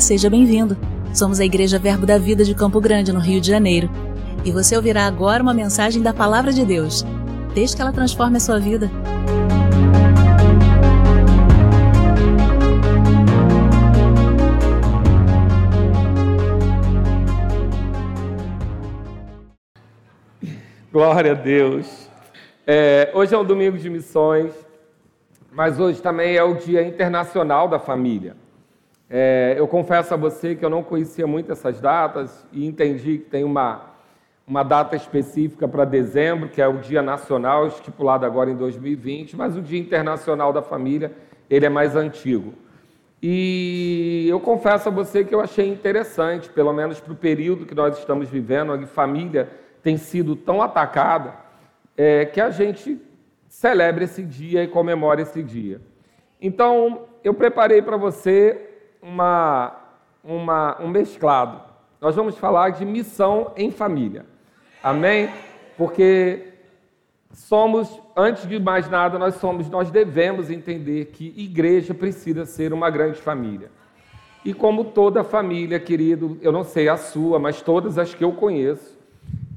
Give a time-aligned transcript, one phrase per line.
[0.00, 0.76] Seja bem-vindo.
[1.14, 3.90] Somos a Igreja Verbo da Vida de Campo Grande, no Rio de Janeiro.
[4.44, 7.04] E você ouvirá agora uma mensagem da Palavra de Deus.
[7.54, 8.90] Desde que ela transforme a sua vida.
[20.92, 22.08] Glória a Deus.
[22.66, 24.52] É, hoje é um domingo de missões,
[25.50, 28.36] mas hoje também é o Dia Internacional da Família.
[29.08, 33.30] É, eu confesso a você que eu não conhecia muito essas datas e entendi que
[33.30, 33.94] tem uma,
[34.46, 39.56] uma data específica para dezembro, que é o Dia Nacional, estipulado agora em 2020, mas
[39.56, 41.12] o Dia Internacional da Família,
[41.48, 42.52] ele é mais antigo.
[43.22, 47.74] E eu confesso a você que eu achei interessante, pelo menos para o período que
[47.74, 49.48] nós estamos vivendo, onde família
[49.82, 51.34] tem sido tão atacada,
[51.96, 53.00] é, que a gente
[53.48, 55.80] celebre esse dia e comemore esse dia.
[56.40, 59.74] Então, eu preparei para você uma,
[60.22, 61.60] uma, um mesclado.
[62.00, 64.26] Nós vamos falar de missão em família.
[64.82, 65.30] Amém?
[65.76, 66.52] Porque
[67.32, 72.90] somos, antes de mais nada, nós somos, nós devemos entender que igreja precisa ser uma
[72.90, 73.70] grande família.
[74.44, 78.32] E como toda família, querido, eu não sei a sua, mas todas as que eu
[78.32, 78.96] conheço,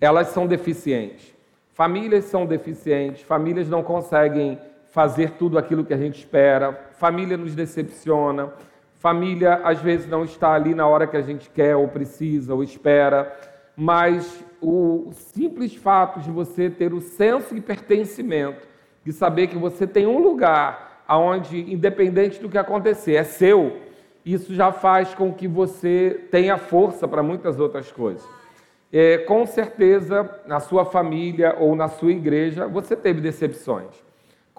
[0.01, 1.33] elas são deficientes.
[1.73, 4.59] Famílias são deficientes, famílias não conseguem
[4.91, 8.51] fazer tudo aquilo que a gente espera, família nos decepciona,
[8.99, 12.61] Família às vezes não está ali na hora que a gente quer, ou precisa, ou
[12.61, 13.33] espera,
[13.73, 18.67] mas o simples fato de você ter o senso de pertencimento,
[19.05, 23.77] de saber que você tem um lugar aonde, independente do que acontecer, é seu,
[24.25, 28.27] isso já faz com que você tenha força para muitas outras coisas.
[28.91, 34.08] É, com certeza, na sua família ou na sua igreja, você teve decepções.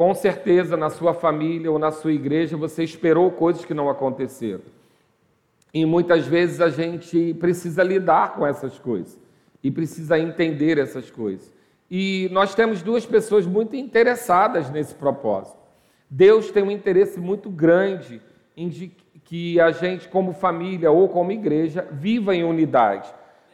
[0.00, 4.62] Com certeza, na sua família ou na sua igreja, você esperou coisas que não aconteceram.
[5.74, 9.20] E muitas vezes a gente precisa lidar com essas coisas
[9.62, 11.52] e precisa entender essas coisas.
[11.90, 15.58] E nós temos duas pessoas muito interessadas nesse propósito.
[16.08, 18.22] Deus tem um interesse muito grande
[18.56, 18.70] em
[19.22, 23.12] que a gente, como família ou como igreja, viva em unidade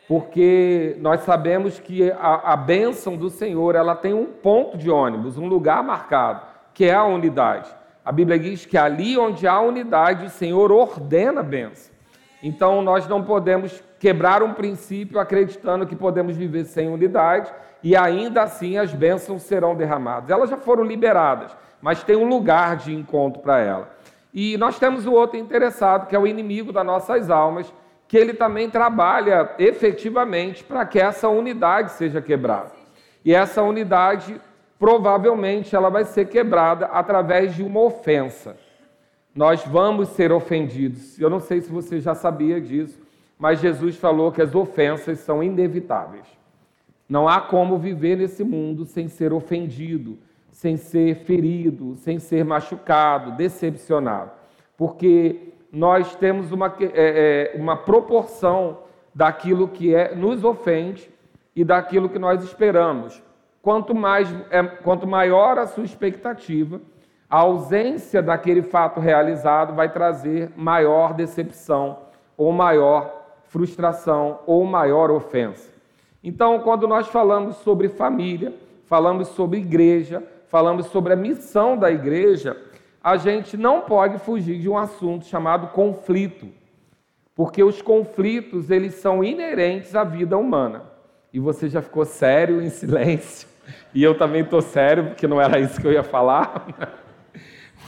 [0.09, 5.37] porque nós sabemos que a, a bênção do Senhor ela tem um ponto de ônibus,
[5.37, 7.69] um lugar marcado, que é a unidade.
[8.05, 11.93] A Bíblia diz que ali onde há unidade, o Senhor ordena a bênção.
[12.41, 17.53] Então nós não podemos quebrar um princípio acreditando que podemos viver sem unidade
[17.83, 20.31] e ainda assim as bênçãos serão derramadas.
[20.31, 23.91] Elas já foram liberadas, mas tem um lugar de encontro para ela.
[24.33, 27.73] E nós temos o outro interessado, que é o inimigo das nossas almas,
[28.09, 32.73] que ele também trabalha efetivamente para que essa unidade seja quebrada.
[33.25, 34.41] E essa unidade,
[34.79, 38.57] provavelmente, ela vai ser quebrada através de uma ofensa.
[39.35, 41.19] Nós vamos ser ofendidos.
[41.19, 42.99] Eu não sei se você já sabia disso,
[43.39, 46.25] mas Jesus falou que as ofensas são inevitáveis.
[47.09, 50.19] Não há como viver nesse mundo sem ser ofendido,
[50.51, 54.31] sem ser ferido, sem ser machucado, decepcionado.
[54.77, 58.79] Porque nós temos uma, é, é, uma proporção
[59.15, 61.11] daquilo que é, nos ofende
[61.55, 63.23] e daquilo que nós esperamos.
[63.63, 66.81] Quanto, mais, é, quanto maior a sua expectativa,
[67.29, 71.99] a ausência daquele fato realizado vai trazer maior decepção,
[72.37, 75.71] ou maior frustração, ou maior ofensa.
[76.23, 78.53] Então, quando nós falamos sobre família,
[78.85, 82.57] falamos sobre igreja, falamos sobre a missão da igreja,
[83.07, 86.49] a gente não pode fugir de um assunto chamado conflito,
[87.37, 90.83] porque os conflitos eles são inerentes à vida humana.
[91.33, 93.47] E você já ficou sério em silêncio,
[93.95, 96.67] e eu também estou sério, porque não era isso que eu ia falar.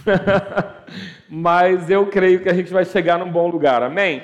[1.28, 4.22] Mas eu creio que a gente vai chegar num bom lugar, amém?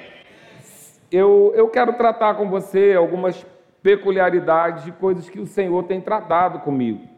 [1.11, 3.45] Eu, eu quero tratar com você algumas
[3.83, 7.14] peculiaridades de coisas que o Senhor tem tratado comigo.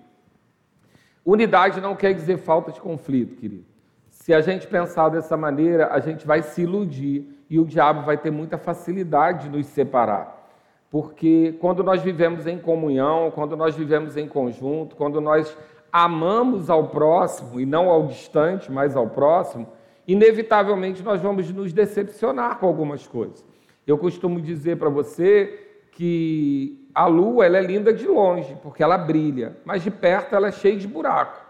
[1.27, 3.65] Unidade não quer dizer falta de conflito, querido.
[4.09, 8.17] Se a gente pensar dessa maneira, a gente vai se iludir e o diabo vai
[8.17, 10.49] ter muita facilidade de nos separar.
[10.89, 15.59] Porque quando nós vivemos em comunhão, quando nós vivemos em conjunto, quando nós
[15.91, 19.67] amamos ao próximo e não ao distante, mas ao próximo,
[20.07, 23.45] inevitavelmente nós vamos nos decepcionar com algumas coisas.
[23.85, 25.66] Eu costumo dizer para você
[25.97, 30.49] que a lua ela é linda de longe, porque ela brilha, mas de perto ela
[30.49, 31.41] é cheia de buraco.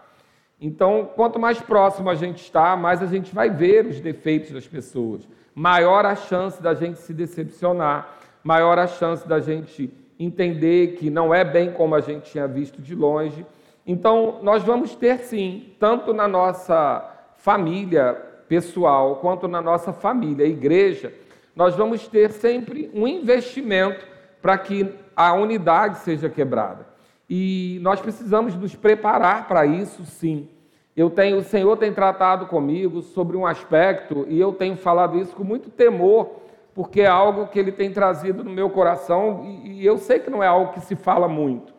[0.59, 4.65] Então, quanto mais próximo a gente está, mais a gente vai ver os defeitos das
[4.65, 5.27] pessoas.
[5.53, 11.33] Maior a chance da gente se decepcionar, maior a chance da gente entender que não
[11.33, 13.45] é bem como a gente tinha visto de longe.
[13.85, 17.05] Então, nós vamos ter sim, tanto na nossa
[17.35, 18.13] família
[18.47, 21.13] pessoal, quanto na nossa família, igreja,
[21.53, 26.87] nós vamos ter sempre um investimento para que a unidade seja quebrada.
[27.29, 30.47] E nós precisamos nos preparar para isso, sim.
[30.95, 35.35] Eu tenho, o Senhor tem tratado comigo sobre um aspecto e eu tenho falado isso
[35.35, 36.31] com muito temor,
[36.73, 40.29] porque é algo que Ele tem trazido no meu coração e, e eu sei que
[40.29, 41.73] não é algo que se fala muito.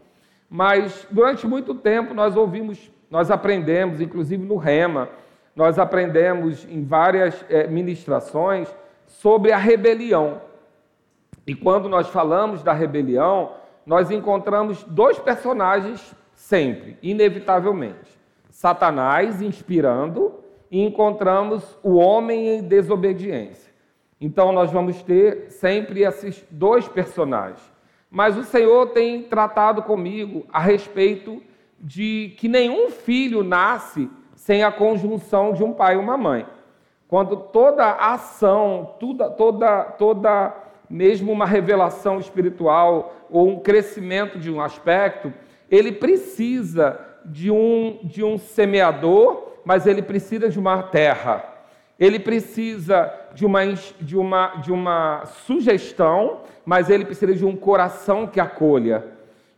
[0.48, 5.08] Mas durante muito tempo nós ouvimos, nós aprendemos, inclusive no Rema,
[5.54, 8.68] nós aprendemos em várias é, ministrações
[9.06, 10.40] sobre a rebelião.
[11.48, 13.52] E quando nós falamos da rebelião,
[13.86, 20.34] nós encontramos dois personagens sempre, inevitavelmente: Satanás inspirando
[20.70, 23.72] e encontramos o homem em desobediência.
[24.20, 27.62] Então nós vamos ter sempre esses dois personagens.
[28.10, 31.42] Mas o Senhor tem tratado comigo a respeito
[31.80, 36.46] de que nenhum filho nasce sem a conjunção de um pai e uma mãe.
[37.06, 44.60] Quando toda ação, toda, toda, toda mesmo uma revelação espiritual ou um crescimento de um
[44.60, 45.32] aspecto,
[45.70, 51.44] ele precisa de um, de um semeador, mas ele precisa de uma terra.
[51.98, 53.64] Ele precisa de uma,
[54.00, 59.04] de, uma, de uma sugestão, mas ele precisa de um coração que acolha.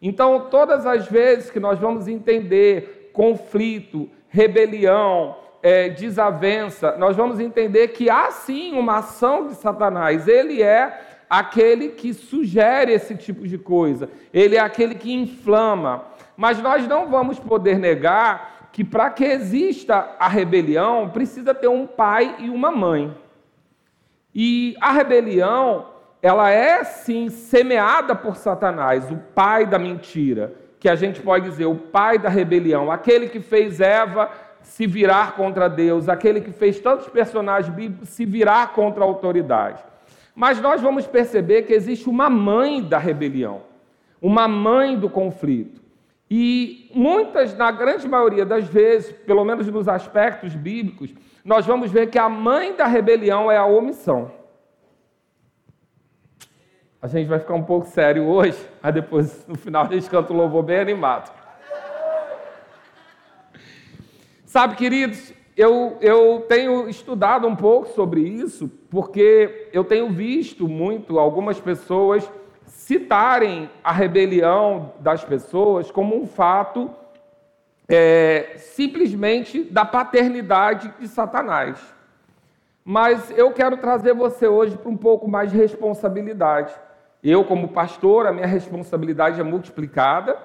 [0.00, 7.88] Então, todas as vezes que nós vamos entender conflito, rebelião, é, desavença, nós vamos entender
[7.88, 10.26] que há sim uma ação de Satanás.
[10.26, 16.04] Ele é aquele que sugere esse tipo de coisa, ele é aquele que inflama.
[16.36, 21.86] Mas nós não vamos poder negar que para que exista a rebelião, precisa ter um
[21.86, 23.16] pai e uma mãe.
[24.34, 25.86] E a rebelião,
[26.20, 31.66] ela é sim semeada por Satanás, o pai da mentira, que a gente pode dizer,
[31.66, 34.30] o pai da rebelião, aquele que fez Eva
[34.62, 39.82] se virar contra Deus, aquele que fez tantos personagens bíblicos se virar contra a autoridade.
[40.40, 43.60] Mas nós vamos perceber que existe uma mãe da rebelião,
[44.22, 45.82] uma mãe do conflito.
[46.31, 51.14] E muitas, na grande maioria das vezes, pelo menos nos aspectos bíblicos,
[51.44, 54.32] nós vamos ver que a mãe da rebelião é a omissão.
[57.02, 60.32] A gente vai ficar um pouco sério hoje, mas depois, no final, a gente canta
[60.32, 61.31] o louvor bem animado.
[64.46, 71.19] Sabe, queridos, eu, eu tenho estudado um pouco sobre isso, porque eu tenho visto muito
[71.19, 72.29] algumas pessoas
[72.67, 76.91] citarem a rebelião das pessoas como um fato
[77.88, 81.79] é, simplesmente da paternidade de Satanás.
[82.85, 86.73] Mas eu quero trazer você hoje para um pouco mais de responsabilidade.
[87.23, 90.38] Eu, como pastor, a minha responsabilidade é multiplicada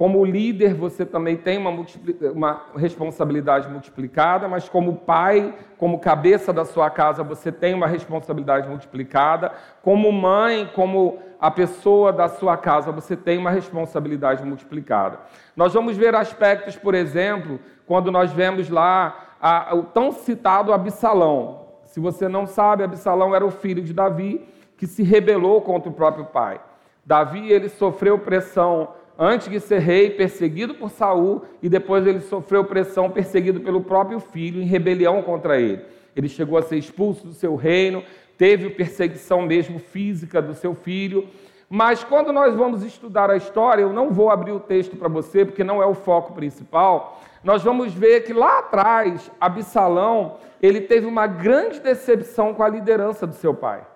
[0.00, 1.84] como líder, você também tem uma,
[2.32, 8.66] uma, responsabilidade multiplicada, mas como pai, como cabeça da sua casa, você tem uma responsabilidade
[8.66, 9.52] multiplicada.
[9.82, 15.18] Como mãe, como a pessoa da sua casa, você tem uma responsabilidade multiplicada.
[15.54, 21.66] Nós vamos ver aspectos, por exemplo, quando nós vemos lá a, o tão citado Absalão.
[21.84, 24.48] Se você não sabe, Absalão era o filho de Davi
[24.78, 26.58] que se rebelou contra o próprio pai.
[27.04, 32.64] Davi ele sofreu pressão antes de ser rei, perseguido por Saul, e depois ele sofreu
[32.64, 35.82] pressão, perseguido pelo próprio filho, em rebelião contra ele.
[36.16, 38.02] Ele chegou a ser expulso do seu reino,
[38.38, 41.28] teve perseguição mesmo física do seu filho.
[41.68, 45.44] Mas quando nós vamos estudar a história, eu não vou abrir o texto para você,
[45.44, 47.20] porque não é o foco principal.
[47.44, 53.26] Nós vamos ver que lá atrás, Absalão, ele teve uma grande decepção com a liderança
[53.26, 53.86] do seu pai.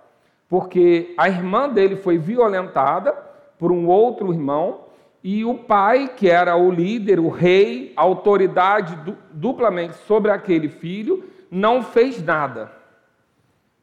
[0.51, 3.13] Porque a irmã dele foi violentada
[3.59, 4.84] por um outro irmão,
[5.25, 8.95] e o pai, que era o líder, o rei, a autoridade
[9.33, 12.71] duplamente sobre aquele filho, não fez nada.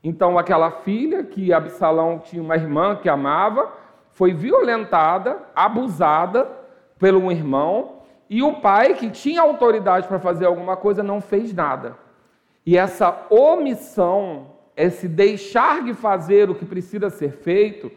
[0.03, 3.74] Então, aquela filha, que Absalão tinha uma irmã que amava,
[4.12, 6.48] foi violentada, abusada
[7.00, 11.98] pelo irmão, e o pai, que tinha autoridade para fazer alguma coisa, não fez nada.
[12.63, 17.91] E essa omissão, esse deixar de fazer o que precisa ser feito,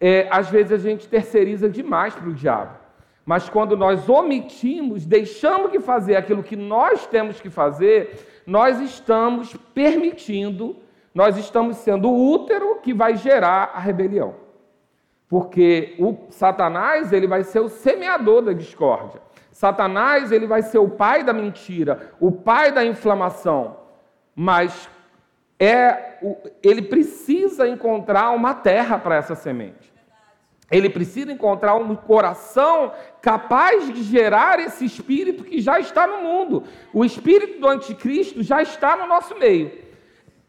[0.00, 2.76] é, às vezes a gente terceiriza demais para o diabo.
[3.24, 9.54] Mas quando nós omitimos, deixamos de fazer aquilo que nós temos que fazer, nós estamos
[9.74, 10.76] permitindo,
[11.14, 14.34] nós estamos sendo o útero que vai gerar a rebelião.
[15.28, 19.20] Porque o Satanás, ele vai ser o semeador da discórdia.
[19.52, 23.76] Satanás, ele vai ser o pai da mentira, o pai da inflamação.
[24.34, 24.88] Mas
[25.58, 26.18] é,
[26.62, 29.92] ele precisa encontrar uma terra para essa semente.
[30.70, 36.64] Ele precisa encontrar um coração capaz de gerar esse espírito que já está no mundo.
[36.92, 39.72] O espírito do anticristo já está no nosso meio.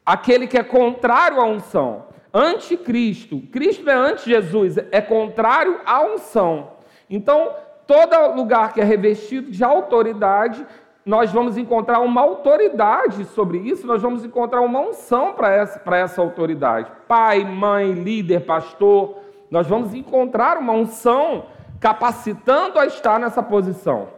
[0.05, 2.07] Aquele que é contrário à unção.
[2.33, 3.41] Anticristo.
[3.51, 6.73] Cristo é anti-Jesus, é contrário à unção.
[7.09, 7.55] Então,
[7.87, 10.65] todo lugar que é revestido de autoridade,
[11.09, 16.21] nós vamos encontrar uma autoridade sobre isso, nós vamos encontrar uma unção para essa, essa
[16.21, 16.91] autoridade.
[17.07, 19.15] Pai, mãe, líder, pastor,
[19.49, 21.45] nós vamos encontrar uma unção
[21.79, 24.09] capacitando a estar nessa posição.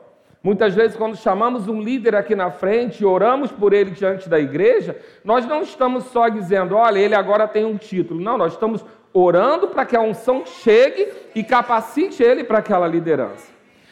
[0.44, 4.38] Muitas vezes, quando chamamos um líder aqui na frente e oramos por ele diante da
[4.38, 8.20] igreja, nós não estamos só dizendo, olha, ele agora tem um título.
[8.20, 8.84] Não, nós estamos
[9.14, 13.51] orando para que a unção chegue e capacite ele para aquela liderança.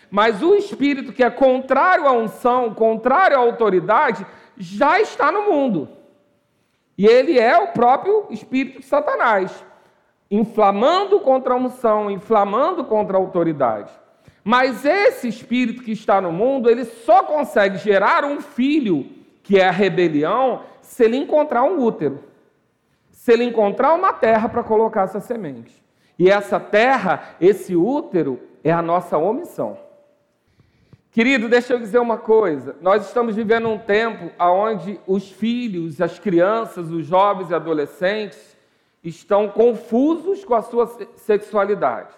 [0.09, 4.25] Mas o espírito que é contrário à unção, contrário à autoridade,
[4.57, 5.89] já está no mundo.
[6.97, 9.63] E ele é o próprio espírito de Satanás,
[10.29, 13.91] inflamando contra a unção, inflamando contra a autoridade.
[14.43, 19.05] Mas esse espírito que está no mundo, ele só consegue gerar um filho,
[19.43, 22.23] que é a rebelião, se ele encontrar um útero.
[23.11, 25.83] Se ele encontrar uma terra para colocar essa semente.
[26.17, 29.77] E essa terra, esse útero, é a nossa omissão.
[31.11, 32.75] Querido, deixa eu dizer uma coisa.
[32.81, 38.55] Nós estamos vivendo um tempo onde os filhos, as crianças, os jovens e adolescentes
[39.03, 42.13] estão confusos com a sua sexualidade.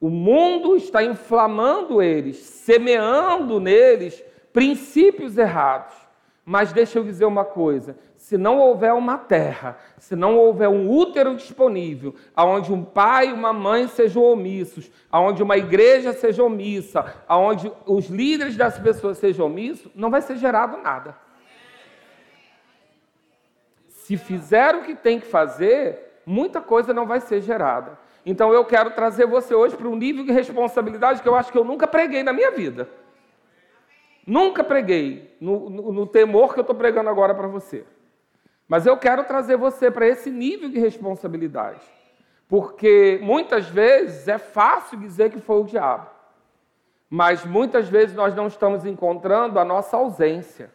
[0.00, 5.94] O mundo está inflamando eles, semeando neles princípios errados.
[6.44, 10.90] Mas deixa eu dizer uma coisa: se não houver uma terra, se não houver um
[10.90, 17.04] útero disponível, aonde um pai e uma mãe sejam omissos, aonde uma igreja seja omissa,
[17.28, 21.14] aonde os líderes das pessoas sejam omissos, não vai ser gerado nada.
[23.88, 27.98] Se fizer o que tem que fazer, muita coisa não vai ser gerada.
[28.24, 31.58] Então eu quero trazer você hoje para um nível de responsabilidade que eu acho que
[31.58, 32.88] eu nunca preguei na minha vida.
[34.26, 37.84] Nunca preguei no, no, no temor que eu estou pregando agora para você.
[38.68, 41.80] Mas eu quero trazer você para esse nível de responsabilidade.
[42.48, 46.08] Porque muitas vezes é fácil dizer que foi o diabo.
[47.08, 50.70] Mas muitas vezes nós não estamos encontrando a nossa ausência.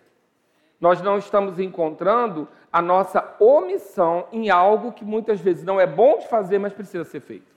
[0.79, 6.17] Nós não estamos encontrando a nossa omissão em algo que muitas vezes não é bom
[6.17, 7.51] de fazer, mas precisa ser feito.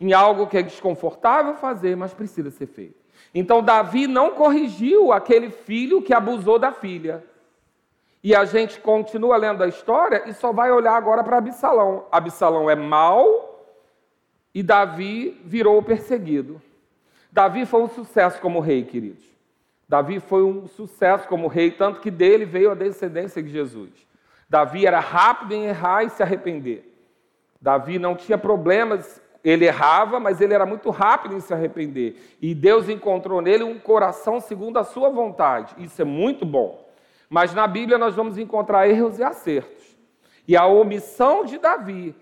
[0.00, 2.98] Em algo que é desconfortável fazer, mas precisa ser feito.
[3.34, 7.22] Então, Davi não corrigiu aquele filho que abusou da filha.
[8.22, 12.04] E a gente continua lendo a história e só vai olhar agora para Absalão.
[12.12, 13.64] Absalão é mau
[14.54, 16.60] e Davi virou o perseguido.
[17.32, 19.24] Davi foi um sucesso como rei, queridos.
[19.88, 23.90] Davi foi um sucesso como rei, tanto que dele veio a descendência de Jesus.
[24.48, 26.92] Davi era rápido em errar e se arrepender.
[27.60, 32.36] Davi não tinha problemas, ele errava, mas ele era muito rápido em se arrepender.
[32.40, 35.74] E Deus encontrou nele um coração segundo a sua vontade.
[35.78, 36.89] Isso é muito bom.
[37.30, 39.96] Mas na Bíblia nós vamos encontrar erros e acertos.
[40.46, 42.14] E a omissão de Davi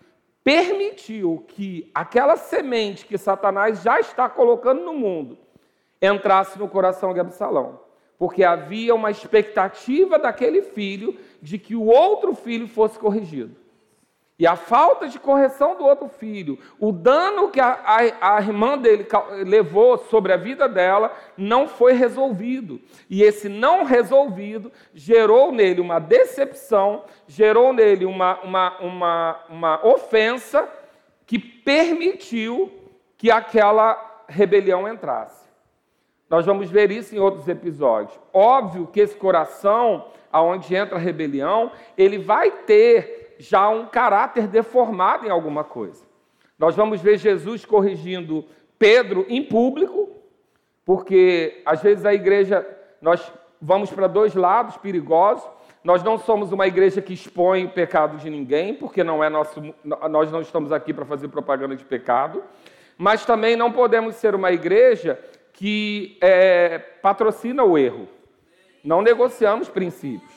[0.44, 5.36] permitiu que aquela semente que Satanás já está colocando no mundo
[6.00, 7.88] entrasse no coração de Absalão
[8.18, 13.54] porque havia uma expectativa daquele filho de que o outro filho fosse corrigido.
[14.38, 18.78] E a falta de correção do outro filho, o dano que a, a, a, irmã
[18.78, 19.04] dele
[19.44, 22.80] levou sobre a vida dela, não foi resolvido.
[23.10, 30.68] E esse não resolvido gerou nele uma decepção, gerou nele uma, uma, uma, uma ofensa
[31.26, 32.72] que permitiu
[33.16, 35.48] que aquela rebelião entrasse.
[36.30, 38.16] Nós vamos ver isso em outros episódios.
[38.32, 45.26] Óbvio que esse coração, aonde entra a rebelião, ele vai ter já um caráter deformado
[45.26, 46.04] em alguma coisa.
[46.58, 48.44] Nós vamos ver Jesus corrigindo
[48.78, 50.10] Pedro em público,
[50.84, 52.66] porque às vezes a igreja,
[53.00, 55.48] nós vamos para dois lados perigosos.
[55.84, 59.62] Nós não somos uma igreja que expõe o pecado de ninguém, porque não é nosso,
[59.84, 62.42] nós não estamos aqui para fazer propaganda de pecado.
[62.96, 65.18] Mas também não podemos ser uma igreja
[65.52, 68.08] que é, patrocina o erro.
[68.82, 70.32] Não negociamos princípios.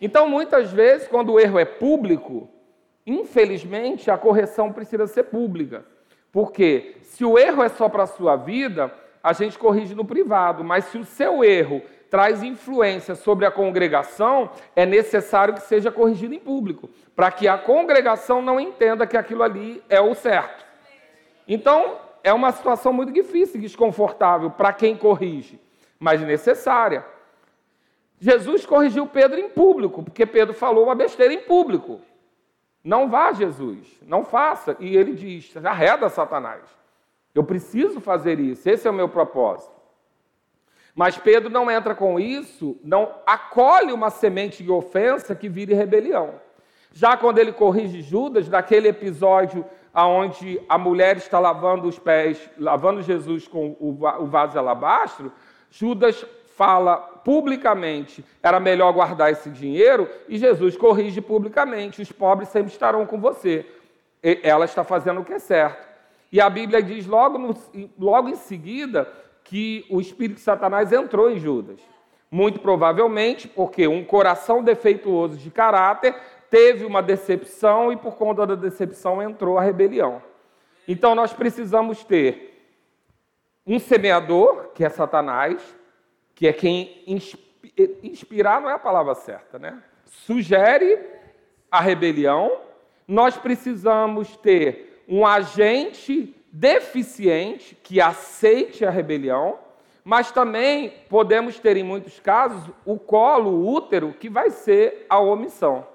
[0.00, 2.48] Então, muitas vezes, quando o erro é público,
[3.06, 5.84] infelizmente, a correção precisa ser pública.
[6.30, 10.62] Porque se o erro é só para a sua vida, a gente corrige no privado.
[10.62, 16.34] Mas se o seu erro traz influência sobre a congregação, é necessário que seja corrigido
[16.34, 20.64] em público, para que a congregação não entenda que aquilo ali é o certo.
[21.46, 25.60] Então, é uma situação muito difícil e desconfortável para quem corrige,
[25.98, 27.04] mas necessária.
[28.20, 32.00] Jesus corrigiu Pedro em público, porque Pedro falou uma besteira em público.
[32.82, 34.76] Não vá, Jesus, não faça.
[34.80, 36.62] E ele diz: arreda Satanás.
[37.34, 39.78] Eu preciso fazer isso, esse é o meu propósito.
[40.94, 46.40] Mas Pedro não entra com isso, não acolhe uma semente de ofensa que vire rebelião.
[46.92, 53.02] Já quando ele corrige Judas, naquele episódio onde a mulher está lavando os pés, lavando
[53.02, 55.32] Jesus com o vaso de alabastro,
[55.70, 62.72] Judas fala publicamente, era melhor guardar esse dinheiro, e Jesus corrige publicamente: os pobres sempre
[62.72, 63.66] estarão com você.
[64.22, 65.86] E ela está fazendo o que é certo.
[66.30, 67.56] E a Bíblia diz logo, no,
[67.98, 69.08] logo em seguida
[69.44, 71.80] que o espírito de Satanás entrou em Judas.
[72.30, 76.14] Muito provavelmente porque um coração defeituoso de caráter
[76.50, 80.22] teve uma decepção e por conta da decepção entrou a rebelião.
[80.86, 82.48] Então nós precisamos ter
[83.66, 85.62] um semeador, que é Satanás,
[86.38, 87.02] que é quem
[88.00, 89.82] inspirar não é a palavra certa, né?
[90.04, 90.96] Sugere
[91.68, 92.60] a rebelião.
[93.08, 99.58] Nós precisamos ter um agente deficiente que aceite a rebelião,
[100.04, 105.18] mas também podemos ter, em muitos casos, o colo, o útero, que vai ser a
[105.18, 105.88] omissão.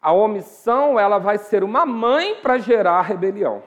[0.00, 3.64] A omissão, ela vai ser uma mãe para gerar rebelião.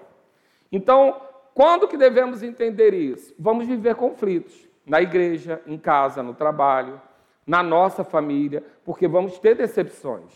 [0.71, 1.21] Então,
[1.53, 3.36] quando que devemos entender isso?
[3.38, 7.02] Vamos viver conflitos na igreja, em casa, no trabalho,
[7.46, 10.32] na nossa família, porque vamos ter decepções.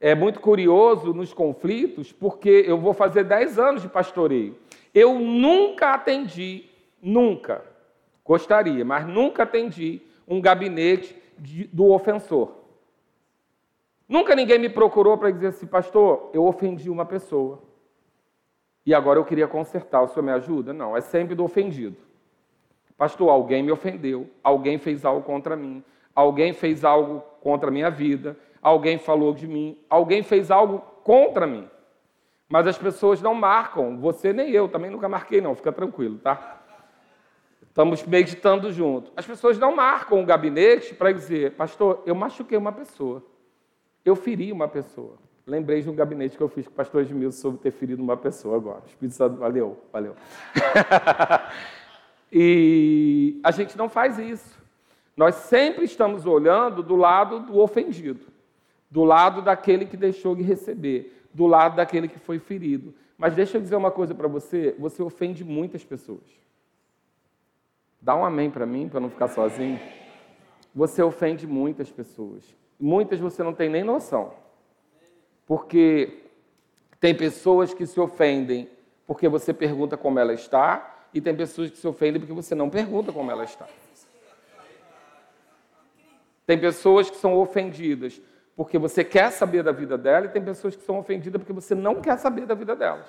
[0.00, 4.56] É muito curioso nos conflitos, porque eu vou fazer 10 anos de pastoreio.
[4.92, 6.66] Eu nunca atendi,
[7.00, 7.64] nunca,
[8.24, 12.52] gostaria, mas nunca atendi um gabinete de, do ofensor.
[14.08, 17.62] Nunca ninguém me procurou para dizer assim, pastor, eu ofendi uma pessoa.
[18.84, 20.72] E agora eu queria consertar, o senhor me ajuda?
[20.72, 21.96] Não, é sempre do ofendido.
[22.96, 25.82] Pastor, alguém me ofendeu, alguém fez algo contra mim,
[26.14, 31.46] alguém fez algo contra a minha vida, alguém falou de mim, alguém fez algo contra
[31.46, 31.68] mim.
[32.48, 36.62] Mas as pessoas não marcam, você nem eu, também nunca marquei, não, fica tranquilo, tá?
[37.62, 39.10] Estamos meditando junto.
[39.16, 43.24] As pessoas não marcam o gabinete para dizer, pastor, eu machuquei uma pessoa.
[44.04, 45.18] Eu feri uma pessoa.
[45.44, 48.16] Lembrei de um gabinete que eu fiz com o pastor Edmilson sobre ter ferido uma
[48.16, 48.82] pessoa agora.
[48.86, 50.14] Espírito Santo, valeu, valeu.
[52.36, 54.58] e a gente não faz isso.
[55.16, 58.26] Nós sempre estamos olhando do lado do ofendido,
[58.90, 62.92] do lado daquele que deixou de receber, do lado daquele que foi ferido.
[63.16, 66.24] Mas deixa eu dizer uma coisa para você: você ofende muitas pessoas.
[68.02, 69.78] Dá um amém para mim, para não ficar sozinho.
[70.74, 72.42] Você ofende muitas pessoas.
[72.80, 74.34] Muitas você não tem nem noção.
[75.46, 76.24] Porque
[76.98, 78.68] tem pessoas que se ofendem
[79.06, 82.68] porque você pergunta como ela está, e tem pessoas que se ofendem porque você não
[82.68, 83.68] pergunta como ela está.
[86.44, 88.20] Tem pessoas que são ofendidas
[88.56, 91.74] porque você quer saber da vida dela, e tem pessoas que são ofendidas porque você
[91.74, 93.06] não quer saber da vida delas.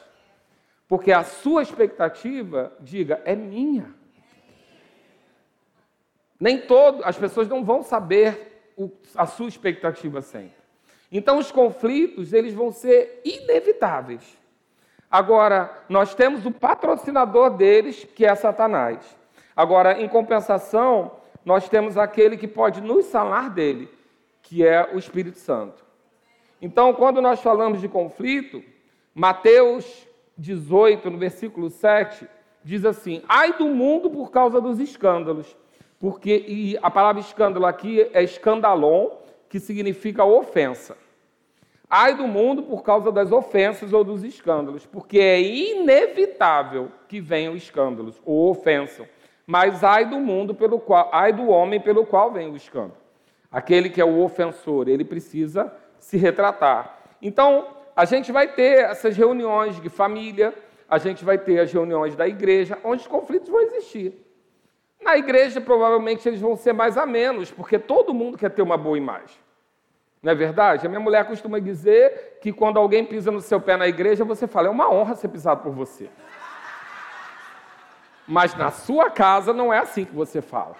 [0.87, 3.93] Porque a sua expectativa, diga, é minha.
[6.39, 10.65] Nem todo, as pessoas não vão saber o, a sua expectativa sempre.
[11.11, 14.37] Então os conflitos, eles vão ser inevitáveis.
[15.09, 18.99] Agora, nós temos o patrocinador deles, que é Satanás.
[19.55, 21.11] Agora, em compensação,
[21.43, 23.89] nós temos aquele que pode nos salar dele,
[24.41, 25.85] que é o Espírito Santo.
[26.61, 28.63] Então, quando nós falamos de conflito,
[29.13, 32.27] Mateus 18, no versículo 7,
[32.63, 35.55] diz assim: Ai do mundo por causa dos escândalos
[35.99, 39.09] porque a palavra escândalo aqui é escandalon,
[39.49, 40.97] que significa ofensa.
[41.89, 47.55] Ai do mundo por causa das ofensas ou dos escândalos, porque é inevitável que venham
[47.55, 49.05] escândalos ou ofensam.
[49.45, 52.97] Mas ai do mundo pelo qual, ai do homem pelo qual vem o escândalo.
[53.51, 56.99] Aquele que é o ofensor, ele precisa se retratar.
[57.21, 60.53] Então, a gente vai ter essas reuniões de família,
[60.89, 64.13] a gente vai ter as reuniões da igreja, onde os conflitos vão existir.
[65.01, 68.75] Na igreja, provavelmente, eles vão ser mais a menos, porque todo mundo quer ter uma
[68.75, 69.44] boa imagem.
[70.25, 70.87] Não é verdade?
[70.87, 74.47] A minha mulher costuma dizer que quando alguém pisa no seu pé na igreja, você
[74.47, 76.09] fala, é uma honra ser pisado por você.
[78.27, 80.77] Mas na sua casa não é assim que você fala.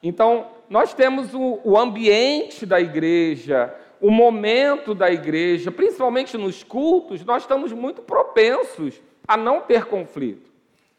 [0.00, 7.24] Então, nós temos o, o ambiente da igreja, o momento da igreja, principalmente nos cultos,
[7.24, 10.52] nós estamos muito propensos a não ter conflito.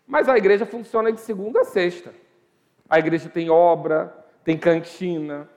[0.05, 2.13] Mas a igreja funciona de segunda a sexta.
[2.89, 5.47] A igreja tem obra, tem cantina,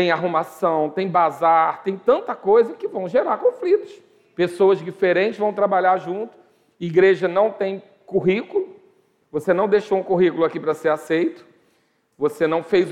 [0.00, 4.00] tem arrumação, tem bazar, tem tanta coisa que vão gerar conflitos.
[4.34, 6.34] Pessoas diferentes vão trabalhar junto.
[6.80, 8.66] Igreja não tem currículo.
[9.30, 11.44] Você não deixou um currículo aqui para ser aceito.
[12.16, 12.88] Você não fez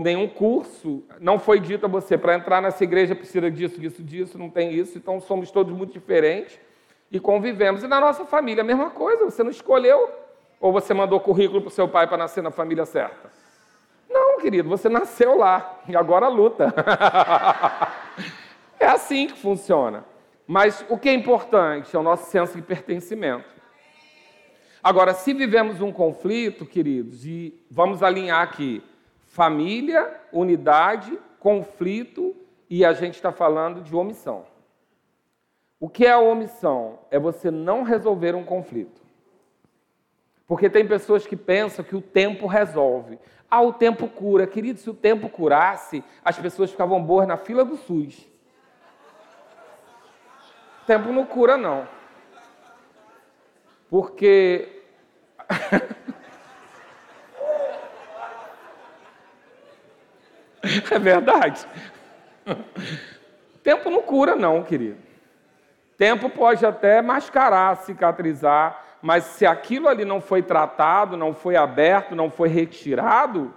[0.00, 1.04] nenhum curso.
[1.20, 4.36] Não foi dito a você para entrar nessa igreja precisa disso, disso, disso.
[4.36, 4.98] Não tem isso.
[4.98, 6.58] Então somos todos muito diferentes
[7.08, 7.84] e convivemos.
[7.84, 9.26] E na nossa família a mesma coisa.
[9.26, 10.10] Você não escolheu
[10.60, 13.37] ou você mandou currículo para o seu pai para nascer na família certa?
[14.08, 16.72] Não, querido, você nasceu lá e agora luta.
[18.80, 20.04] é assim que funciona.
[20.46, 23.58] Mas o que é importante é o nosso senso de pertencimento.
[24.82, 28.82] Agora, se vivemos um conflito, queridos, e vamos alinhar aqui
[29.26, 32.34] família, unidade, conflito
[32.70, 34.46] e a gente está falando de omissão.
[35.80, 36.98] O que é a omissão?
[37.10, 39.00] É você não resolver um conflito.
[40.46, 43.18] Porque tem pessoas que pensam que o tempo resolve.
[43.50, 44.46] Ah, o tempo cura.
[44.46, 48.28] Querido, se o tempo curasse, as pessoas ficavam boas na fila do SUS.
[50.82, 51.88] O tempo não cura, não.
[53.88, 54.82] Porque.
[60.90, 61.66] é verdade.
[63.62, 64.98] Tempo não cura, não, querido.
[65.96, 72.14] Tempo pode até mascarar, cicatrizar, mas se aquilo ali não foi tratado, não foi aberto,
[72.14, 73.54] não foi retirado,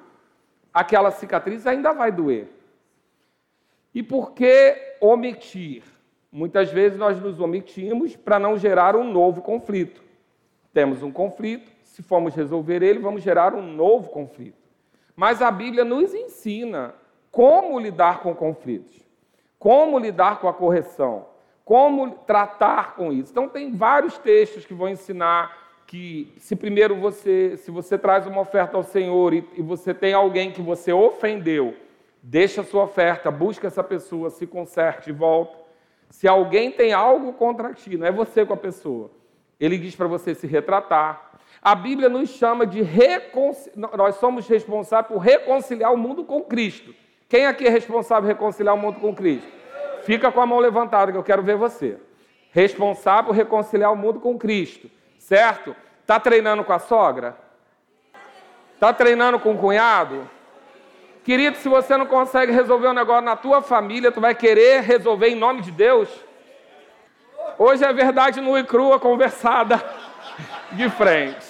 [0.73, 2.47] aquela cicatriz ainda vai doer.
[3.93, 5.83] E por que omitir?
[6.31, 10.01] Muitas vezes nós nos omitimos para não gerar um novo conflito.
[10.73, 14.61] Temos um conflito, se formos resolver ele, vamos gerar um novo conflito.
[15.15, 16.95] Mas a Bíblia nos ensina
[17.29, 18.97] como lidar com conflitos,
[19.59, 21.25] como lidar com a correção,
[21.71, 23.31] como tratar com isso.
[23.31, 25.57] Então tem vários textos que vão ensinar
[25.87, 30.13] que se primeiro você, se você traz uma oferta ao Senhor e, e você tem
[30.13, 31.73] alguém que você ofendeu,
[32.21, 35.57] deixa a sua oferta, busca essa pessoa, se conserte e volta.
[36.09, 39.09] Se alguém tem algo contra ti, não é você com a pessoa,
[39.57, 41.31] ele diz para você se retratar.
[41.61, 46.93] A Bíblia nos chama de reconciliar, nós somos responsáveis por reconciliar o mundo com Cristo.
[47.29, 49.60] Quem aqui é responsável por reconciliar o mundo com Cristo?
[50.03, 51.97] Fica com a mão levantada que eu quero ver você.
[52.51, 55.75] Responsável por reconciliar o mundo com Cristo, certo?
[56.05, 57.37] Tá treinando com a sogra?
[58.79, 60.29] Tá treinando com o cunhado?
[61.23, 65.27] Querido, se você não consegue resolver um negócio na tua família, tu vai querer resolver
[65.27, 66.09] em nome de Deus?
[67.57, 69.83] Hoje é verdade nua e crua conversada
[70.71, 71.45] de frente.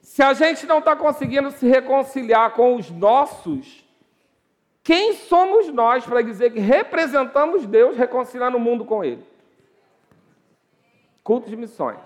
[0.00, 3.84] Se a gente não está conseguindo se reconciliar com os nossos,
[4.88, 9.22] quem somos nós para dizer que representamos Deus reconciliando o mundo com Ele?
[11.22, 11.98] Culto de missões.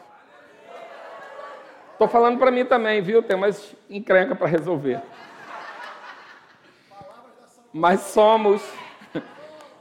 [1.92, 3.22] Estou falando para mim também, viu?
[3.22, 5.00] Tem umas encrenca para resolver.
[7.72, 8.60] Mas somos.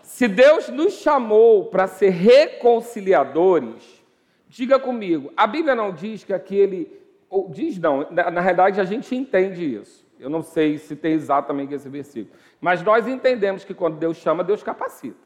[0.04, 4.04] Se Deus nos chamou para ser reconciliadores,
[4.48, 7.02] diga comigo, a Bíblia não diz que aquele.
[7.50, 10.01] Diz não, na, na realidade a gente entende isso.
[10.21, 12.38] Eu não sei se tem exatamente esse versículo.
[12.60, 15.19] Mas nós entendemos que quando Deus chama, Deus capacita.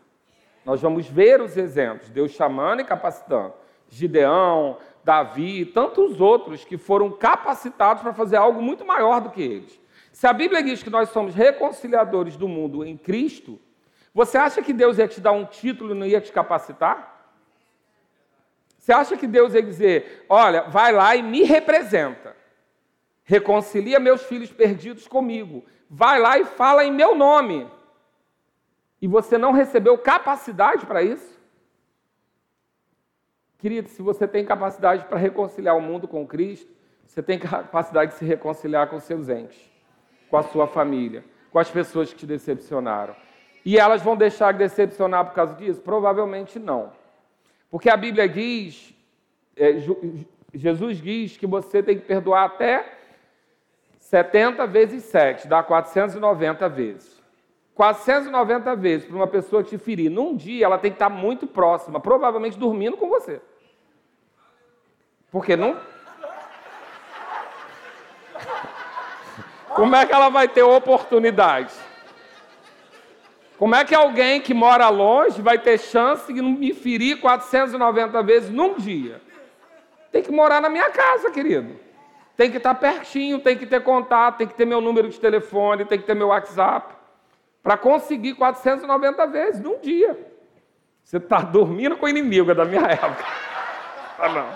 [0.64, 3.54] Nós vamos ver os exemplos, Deus chamando e capacitando.
[3.90, 9.80] Gideão, Davi, tantos outros que foram capacitados para fazer algo muito maior do que eles.
[10.12, 13.60] Se a Bíblia diz que nós somos reconciliadores do mundo em Cristo,
[14.14, 17.14] você acha que Deus ia te dar um título e não ia te capacitar?
[18.80, 22.36] Você acha que Deus ia dizer: olha, vai lá e me representa?
[23.26, 25.66] Reconcilia meus filhos perdidos comigo.
[25.90, 27.70] Vai lá e fala em meu nome.
[29.02, 31.36] E você não recebeu capacidade para isso?
[33.58, 36.72] Querido, se você tem capacidade para reconciliar o mundo com Cristo,
[37.06, 39.60] você tem capacidade de se reconciliar com seus entes,
[40.30, 43.16] com a sua família, com as pessoas que te decepcionaram.
[43.66, 45.82] E elas vão deixar de decepcionar por causa disso?
[45.82, 46.94] Provavelmente não.
[47.72, 48.94] Porque a Bíblia diz,
[49.58, 49.74] é,
[50.54, 52.95] Jesus diz que você tem que perdoar até
[54.06, 57.20] 70 vezes 7 dá 490 vezes.
[57.74, 62.00] 490 vezes para uma pessoa te ferir num dia, ela tem que estar muito próxima,
[62.00, 63.42] provavelmente dormindo com você.
[65.32, 65.76] Porque não.
[69.70, 71.74] Como é que ela vai ter oportunidade?
[73.58, 78.52] Como é que alguém que mora longe vai ter chance de me ferir 490 vezes
[78.52, 79.20] num dia?
[80.12, 81.86] Tem que morar na minha casa, querido.
[82.36, 85.86] Tem que estar pertinho, tem que ter contato, tem que ter meu número de telefone,
[85.86, 86.94] tem que ter meu WhatsApp.
[87.64, 90.34] Para conseguir 490 vezes num dia.
[91.04, 93.24] Você está dormindo com o inimigo, é da minha época.
[94.18, 94.48] Ah, não.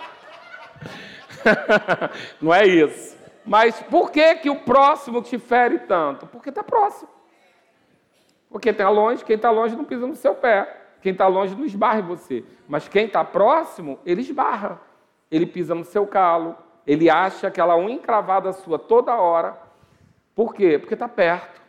[2.48, 3.18] não é isso.
[3.46, 6.26] Mas por que, que o próximo te fere tanto?
[6.28, 7.10] Porque está próximo.
[8.50, 10.78] Porque está longe, quem está longe não pisa no seu pé.
[11.02, 12.46] Quem está longe não esbarra em você.
[12.70, 14.80] Mas quem está próximo, ele esbarra.
[15.30, 19.58] Ele pisa no seu calo, ele acha aquela unha encravada sua toda hora.
[20.36, 20.78] Por quê?
[20.80, 21.62] Porque está perto.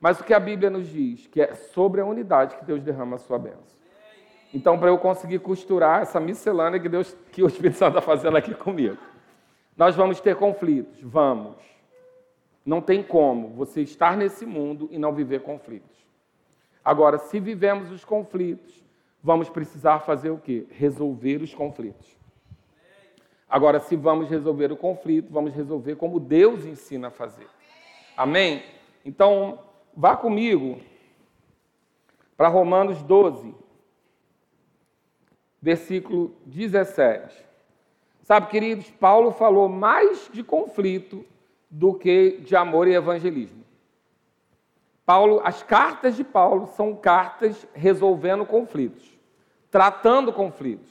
[0.00, 1.26] Mas o que a Bíblia nos diz?
[1.26, 3.76] Que é sobre a unidade que Deus derrama a sua bênção.
[4.52, 8.36] Então, para eu conseguir costurar essa miscelânea que, Deus, que o Espírito Santo está fazendo
[8.36, 8.96] aqui comigo,
[9.76, 10.98] nós vamos ter conflitos.
[11.02, 11.56] Vamos.
[12.64, 15.96] Não tem como você estar nesse mundo e não viver conflitos.
[16.84, 18.84] Agora, se vivemos os conflitos,
[19.22, 20.66] vamos precisar fazer o quê?
[20.70, 22.15] Resolver os conflitos.
[23.48, 27.46] Agora, se vamos resolver o conflito, vamos resolver como Deus ensina a fazer.
[28.16, 28.62] Amém?
[29.04, 29.60] Então,
[29.96, 30.80] vá comigo
[32.36, 33.54] para Romanos 12,
[35.62, 37.44] versículo 17.
[38.22, 41.24] Sabe, queridos, Paulo falou mais de conflito
[41.70, 43.64] do que de amor e evangelismo.
[45.04, 49.16] Paulo, as cartas de Paulo são cartas resolvendo conflitos,
[49.70, 50.90] tratando conflitos,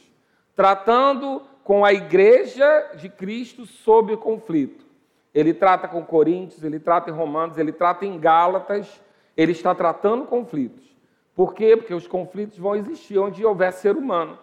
[0.55, 4.85] tratando com a igreja de Cristo sobre o conflito.
[5.33, 9.01] Ele trata com Coríntios, ele trata em Romanos, ele trata em Gálatas,
[9.35, 10.95] ele está tratando conflitos.
[11.33, 11.75] Por quê?
[11.75, 14.37] Porque os conflitos vão existir onde houver ser humano.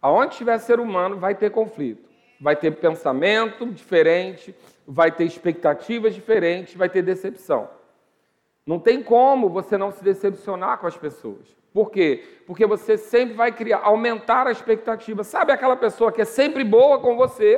[0.00, 2.08] Aonde tiver ser humano, vai ter conflito.
[2.40, 4.54] Vai ter pensamento diferente,
[4.86, 7.68] vai ter expectativas diferentes, vai ter decepção.
[8.66, 11.56] Não tem como você não se decepcionar com as pessoas.
[11.72, 12.24] Por quê?
[12.46, 15.24] Porque você sempre vai criar, aumentar a expectativa.
[15.24, 17.56] Sabe aquela pessoa que é sempre boa com você?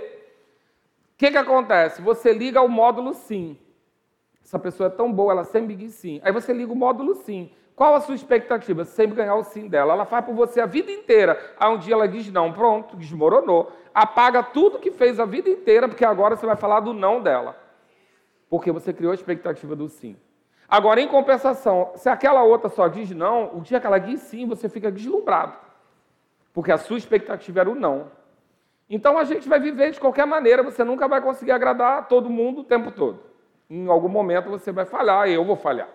[1.14, 2.00] O que, que acontece?
[2.00, 3.58] Você liga o módulo sim.
[4.42, 6.20] Essa pessoa é tão boa, ela sempre diz sim.
[6.22, 7.50] Aí você liga o módulo sim.
[7.74, 8.84] Qual a sua expectativa?
[8.84, 9.94] Sempre ganhar o sim dela.
[9.94, 11.38] Ela faz por você a vida inteira.
[11.58, 13.72] Aí um dia ela diz não, pronto, desmoronou.
[13.92, 17.58] Apaga tudo que fez a vida inteira, porque agora você vai falar do não dela.
[18.48, 20.16] Porque você criou a expectativa do sim.
[20.68, 24.46] Agora, em compensação, se aquela outra só diz não, o dia que ela diz sim,
[24.46, 25.56] você fica deslumbrado.
[26.52, 28.10] Porque a sua expectativa era o não.
[28.88, 32.60] Então a gente vai viver de qualquer maneira, você nunca vai conseguir agradar todo mundo
[32.60, 33.20] o tempo todo.
[33.68, 35.88] Em algum momento você vai falhar, eu vou falhar.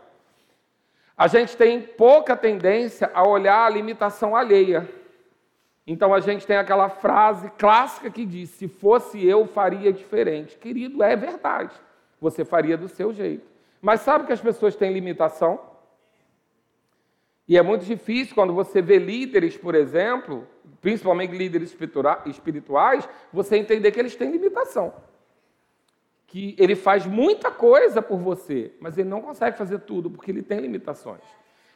[1.17, 4.89] A gente tem pouca tendência a olhar a limitação alheia.
[5.85, 10.57] Então a gente tem aquela frase clássica que diz: se fosse eu, faria diferente.
[10.57, 11.73] Querido, é verdade.
[12.21, 13.48] Você faria do seu jeito.
[13.81, 15.59] Mas sabe que as pessoas têm limitação?
[17.47, 20.47] E é muito difícil quando você vê líderes, por exemplo,
[20.81, 21.75] principalmente líderes
[22.27, 24.93] espirituais, você entender que eles têm limitação.
[26.27, 30.43] Que ele faz muita coisa por você, mas ele não consegue fazer tudo porque ele
[30.43, 31.23] tem limitações.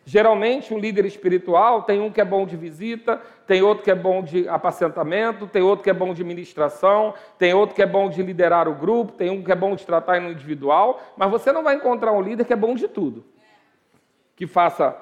[0.05, 3.95] Geralmente, um líder espiritual tem um que é bom de visita, tem outro que é
[3.95, 8.09] bom de apacentamento, tem outro que é bom de ministração, tem outro que é bom
[8.09, 11.53] de liderar o grupo, tem um que é bom de tratar no individual, mas você
[11.53, 13.23] não vai encontrar um líder que é bom de tudo.
[14.35, 14.93] Que faça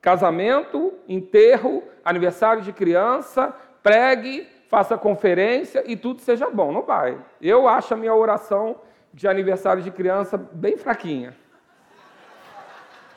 [0.00, 6.72] casamento, enterro, aniversário de criança, pregue, faça conferência e tudo seja bom.
[6.72, 7.16] Não vai.
[7.40, 8.76] Eu acho a minha oração
[9.14, 11.34] de aniversário de criança bem fraquinha.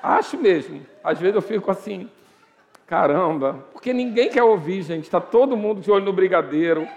[0.02, 0.86] Acho mesmo.
[1.04, 2.10] Às vezes eu fico assim,
[2.88, 5.04] caramba, porque ninguém quer ouvir, gente.
[5.04, 6.88] Está todo mundo de olho no brigadeiro.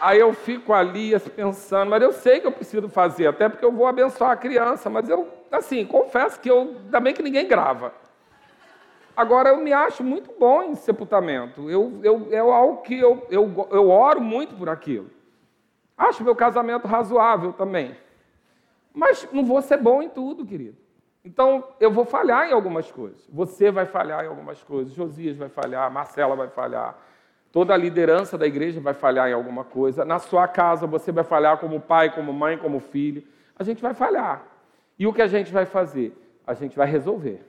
[0.00, 3.64] Aí eu fico ali assim, pensando, mas eu sei que eu preciso fazer, até porque
[3.64, 7.46] eu vou abençoar a criança, mas eu, assim, confesso que eu, ainda bem que ninguém
[7.46, 7.92] grava.
[9.14, 11.68] Agora, eu me acho muito bom em sepultamento.
[11.68, 15.10] Eu, eu, é algo que eu, eu, eu oro muito por aquilo.
[15.98, 17.94] Acho meu casamento razoável também.
[18.94, 20.78] Mas não vou ser bom em tudo, querido.
[21.24, 23.28] Então, eu vou falhar em algumas coisas.
[23.30, 24.94] Você vai falhar em algumas coisas.
[24.94, 26.98] Josias vai falhar, Marcela vai falhar.
[27.52, 30.04] Toda a liderança da igreja vai falhar em alguma coisa.
[30.04, 33.22] Na sua casa, você vai falhar como pai, como mãe, como filho.
[33.58, 34.42] A gente vai falhar.
[34.98, 36.16] E o que a gente vai fazer?
[36.46, 37.44] A gente vai resolver.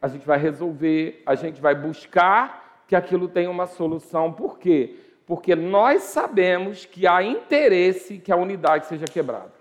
[0.00, 4.32] A gente vai resolver, a gente vai buscar que aquilo tenha uma solução.
[4.32, 4.96] Por quê?
[5.26, 9.59] Porque nós sabemos que há interesse que a unidade seja quebrada.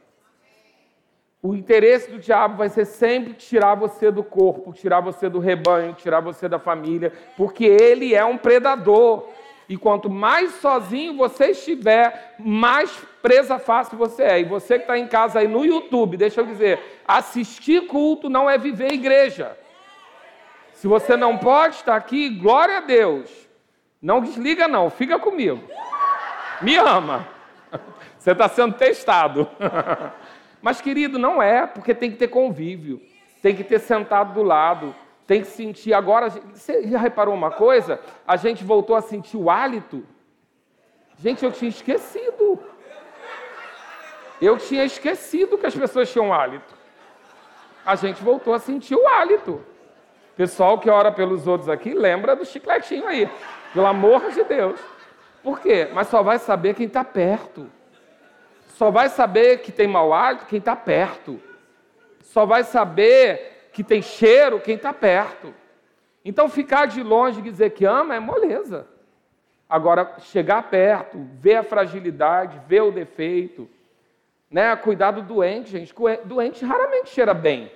[1.41, 5.93] O interesse do diabo vai ser sempre tirar você do corpo, tirar você do rebanho,
[5.93, 9.29] tirar você da família, porque ele é um predador.
[9.69, 14.39] E quanto mais sozinho você estiver, mais presa fácil você é.
[14.41, 18.49] E você que está em casa aí no YouTube, deixa eu dizer, assistir culto não
[18.49, 19.57] é viver igreja.
[20.73, 23.29] Se você não pode estar aqui, glória a Deus.
[24.01, 25.63] Não desliga não, fica comigo.
[26.61, 27.27] Me ama.
[28.17, 29.47] Você está sendo testado.
[30.61, 33.01] Mas, querido, não é, porque tem que ter convívio,
[33.41, 34.93] tem que ter sentado do lado,
[35.25, 35.93] tem que sentir.
[35.93, 37.99] Agora, você já reparou uma coisa?
[38.27, 40.05] A gente voltou a sentir o hálito.
[41.17, 42.59] Gente, eu tinha esquecido.
[44.41, 46.73] Eu tinha esquecido que as pessoas tinham hálito.
[47.85, 49.63] A gente voltou a sentir o hálito.
[50.35, 53.29] Pessoal que ora pelos outros aqui, lembra do chicletinho aí.
[53.73, 54.79] Pelo amor de Deus.
[55.43, 55.89] Por quê?
[55.93, 57.69] Mas só vai saber quem está perto.
[58.79, 61.37] Só vai saber que tem mau hálito quem está perto.
[62.21, 65.53] Só vai saber que tem cheiro quem está perto.
[66.23, 68.87] Então, ficar de longe e dizer que ama é moleza.
[69.67, 73.69] Agora, chegar perto, ver a fragilidade, ver o defeito,
[74.49, 74.73] né?
[74.77, 75.93] cuidar do doente, gente.
[76.23, 77.69] Doente raramente cheira bem.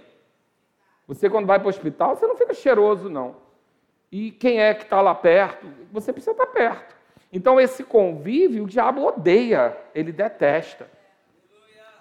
[1.05, 3.35] Você, quando vai para o hospital, você não fica cheiroso, não.
[4.09, 5.67] E quem é que está lá perto?
[5.91, 6.95] Você precisa estar perto.
[7.29, 10.92] Então, esse convívio, o diabo odeia, ele detesta.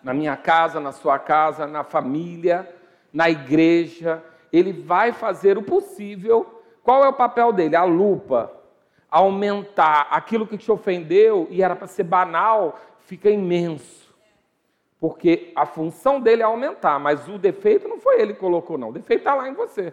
[0.03, 2.69] Na minha casa, na sua casa, na família,
[3.13, 6.63] na igreja, ele vai fazer o possível.
[6.83, 7.77] Qual é o papel dele?
[7.77, 8.53] A lupa.
[9.11, 14.03] Aumentar aquilo que te ofendeu e era para ser banal, fica imenso.
[14.99, 18.91] Porque a função dele é aumentar, mas o defeito não foi ele que colocou, não.
[18.91, 19.93] O defeito está lá em você.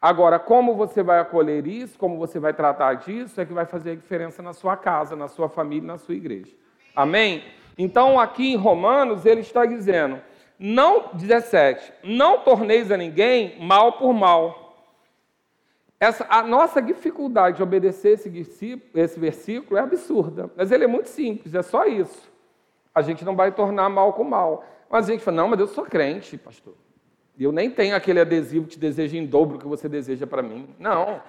[0.00, 3.90] Agora, como você vai acolher isso, como você vai tratar disso, é que vai fazer
[3.90, 6.52] a diferença na sua casa, na sua família, na sua igreja.
[6.96, 7.44] Amém?
[7.82, 10.20] Então, aqui em Romanos, ele está dizendo:
[10.58, 14.76] não, 17, não torneis a ninguém mal por mal.
[15.98, 21.08] Essa, a nossa dificuldade de obedecer esse, esse versículo é absurda, mas ele é muito
[21.08, 22.30] simples, é só isso.
[22.94, 24.62] A gente não vai tornar mal com mal.
[24.90, 26.74] Mas a gente fala, não, mas eu sou crente, pastor.
[27.38, 30.68] Eu nem tenho aquele adesivo que te deseja em dobro que você deseja para mim.
[30.78, 31.22] Não,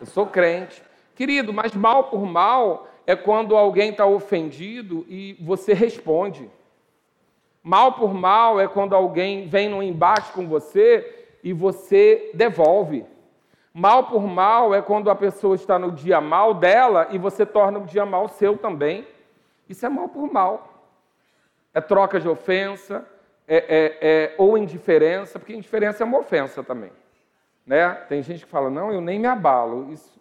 [0.00, 0.82] eu sou crente.
[1.16, 6.48] Querido, mas mal por mal é quando alguém está ofendido e você responde.
[7.60, 13.04] Mal por mal é quando alguém vem num embate com você e você devolve.
[13.74, 17.80] Mal por mal é quando a pessoa está no dia mal dela e você torna
[17.80, 19.04] o dia mal seu também.
[19.68, 20.84] Isso é mal por mal.
[21.74, 23.04] É troca de ofensa,
[23.48, 26.92] é, é, é, ou indiferença, porque indiferença é uma ofensa também.
[27.66, 27.92] Né?
[28.08, 29.92] Tem gente que fala, não, eu nem me abalo.
[29.92, 30.20] Isso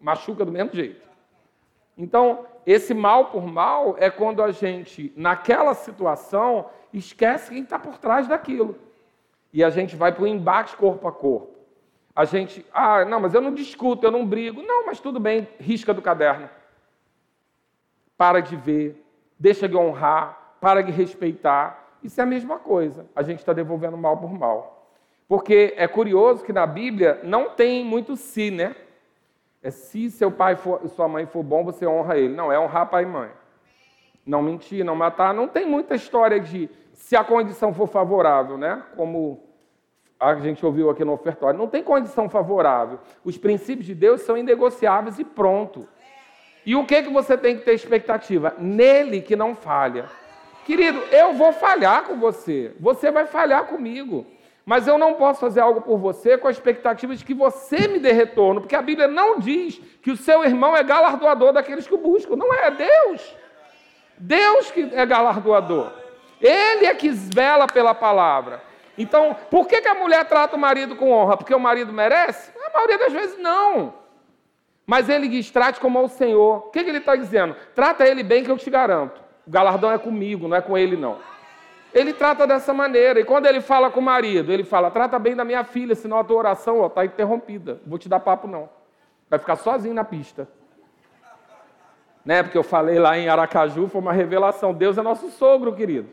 [0.00, 1.07] machuca do mesmo jeito.
[1.98, 7.98] Então, esse mal por mal é quando a gente, naquela situação, esquece quem está por
[7.98, 8.78] trás daquilo.
[9.52, 11.50] E a gente vai para o embate corpo a corpo.
[12.14, 14.62] A gente, ah, não, mas eu não discuto, eu não brigo.
[14.62, 16.48] Não, mas tudo bem, risca do caderno.
[18.16, 19.04] Para de ver,
[19.38, 21.96] deixa de honrar, para de respeitar.
[22.02, 23.06] Isso é a mesma coisa.
[23.14, 24.86] A gente está devolvendo mal por mal.
[25.26, 28.76] Porque é curioso que na Bíblia não tem muito si, né?
[29.62, 32.34] É se seu pai e sua mãe for bom, você honra ele.
[32.34, 33.30] Não, é honrar pai e mãe.
[34.24, 35.34] Não mentir, não matar.
[35.34, 38.82] Não tem muita história de se a condição for favorável, né?
[38.96, 39.48] Como
[40.20, 41.58] a gente ouviu aqui no ofertório.
[41.58, 42.98] Não tem condição favorável.
[43.24, 45.88] Os princípios de Deus são inegociáveis e pronto.
[46.66, 48.54] E o que, que você tem que ter expectativa?
[48.58, 50.06] Nele que não falha.
[50.66, 54.26] Querido, eu vou falhar com você, você vai falhar comigo.
[54.68, 57.98] Mas eu não posso fazer algo por você com a expectativa de que você me
[57.98, 61.94] dê retorno, porque a Bíblia não diz que o seu irmão é galardoador daqueles que
[61.94, 62.36] o buscam.
[62.36, 63.34] Não é, é Deus.
[64.18, 65.90] Deus que é galardoador.
[66.38, 68.62] Ele é que vela pela palavra.
[68.98, 71.38] Então, por que, que a mulher trata o marido com honra?
[71.38, 72.52] Porque o marido merece?
[72.66, 73.94] A maioria das vezes não.
[74.86, 76.66] Mas ele diz: trate como ao Senhor.
[76.66, 77.56] O que, que ele está dizendo?
[77.74, 79.18] Trata ele bem, que eu te garanto.
[79.46, 81.16] O galardão é comigo, não é com ele, não.
[81.92, 83.20] Ele trata dessa maneira.
[83.20, 86.18] E quando ele fala com o marido, ele fala: trata bem da minha filha, senão
[86.18, 87.80] a tua oração está interrompida.
[87.86, 88.68] Vou te dar papo, não.
[89.28, 90.48] Vai ficar sozinho na pista.
[92.24, 92.42] Né?
[92.42, 94.74] Porque eu falei lá em Aracaju, foi uma revelação.
[94.74, 96.08] Deus é nosso sogro, querido.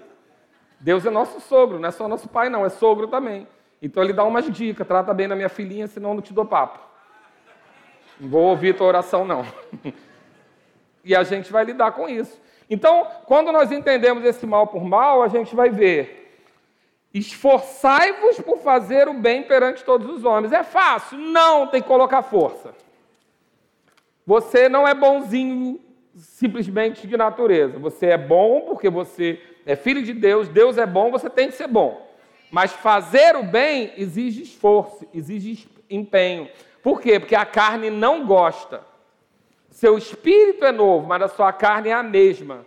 [0.80, 3.48] Deus é nosso sogro, não é só nosso pai, não, é sogro também.
[3.82, 6.80] Então ele dá umas dicas: trata bem da minha filhinha, senão não te dou papo.
[8.20, 9.46] Não vou ouvir tua oração, não.
[11.04, 12.40] e a gente vai lidar com isso.
[12.70, 16.40] Então, quando nós entendemos esse mal por mal, a gente vai ver:
[17.14, 20.52] esforçai-vos por fazer o bem perante todos os homens.
[20.52, 21.18] É fácil?
[21.18, 22.74] Não, tem que colocar força.
[24.26, 25.80] Você não é bonzinho
[26.16, 27.78] simplesmente de natureza.
[27.78, 31.56] Você é bom porque você é filho de Deus, Deus é bom, você tem que
[31.56, 32.06] ser bom.
[32.52, 36.50] Mas fazer o bem exige esforço, exige empenho.
[36.82, 37.20] Por quê?
[37.20, 38.82] Porque a carne não gosta.
[39.76, 42.66] Seu espírito é novo, mas a sua carne é a mesma.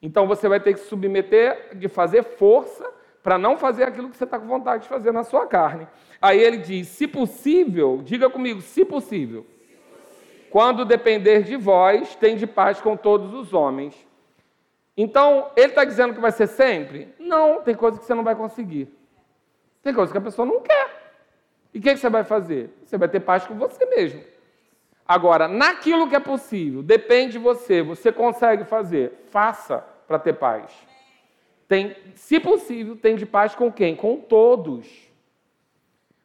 [0.00, 2.90] Então você vai ter que se submeter de fazer força
[3.22, 5.86] para não fazer aquilo que você está com vontade de fazer na sua carne.
[6.22, 9.44] Aí ele diz: se possível, diga comigo, se possível.
[10.48, 13.94] Quando depender de vós, tem de paz com todos os homens.
[14.96, 17.14] Então, ele está dizendo que vai ser sempre?
[17.18, 18.88] Não, tem coisa que você não vai conseguir.
[19.82, 21.12] Tem coisa que a pessoa não quer.
[21.74, 22.70] E o que, que você vai fazer?
[22.86, 24.37] Você vai ter paz com você mesmo.
[25.08, 30.70] Agora, naquilo que é possível, depende de você, você consegue fazer, faça para ter paz.
[31.66, 33.96] Tem, se possível, tem de paz com quem?
[33.96, 34.86] Com todos.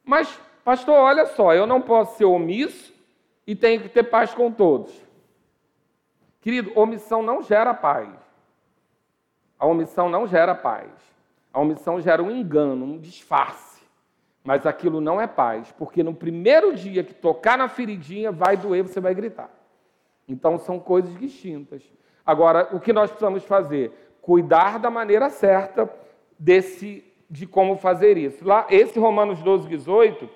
[0.03, 2.93] Mas, pastor, olha só, eu não posso ser omisso
[3.47, 4.93] e tenho que ter paz com todos.
[6.41, 8.09] Querido, omissão não gera paz.
[9.57, 10.91] A omissão não gera paz.
[11.53, 13.72] A omissão gera um engano, um disfarce.
[14.43, 18.83] Mas aquilo não é paz, porque no primeiro dia que tocar na feridinha, vai doer,
[18.83, 19.49] você vai gritar.
[20.27, 21.81] Então são coisas distintas.
[22.25, 23.91] Agora, o que nós precisamos fazer?
[24.21, 25.89] Cuidar da maneira certa
[26.37, 28.45] desse, de como fazer isso.
[28.45, 30.29] Lá, esse Romanos 12, 18,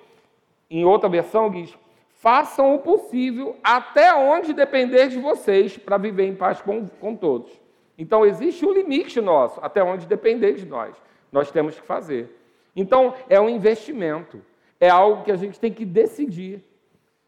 [0.70, 1.76] em outra versão diz:
[2.12, 7.50] façam o possível até onde depender de vocês para viver em paz com, com todos.
[7.96, 10.94] Então existe um limite nosso, até onde depender de nós.
[11.32, 12.37] Nós temos que fazer.
[12.80, 14.40] Então é um investimento,
[14.78, 16.62] é algo que a gente tem que decidir.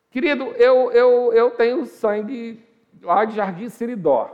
[0.08, 2.64] Querido, eu, eu, eu tenho sangue
[3.02, 4.30] lá de Jardim Siridó.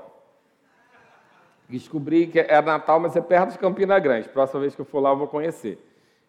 [1.68, 4.28] Descobri que é Natal, mas é perto de Campina Grande.
[4.28, 5.78] Próxima vez que eu for lá, eu vou conhecer.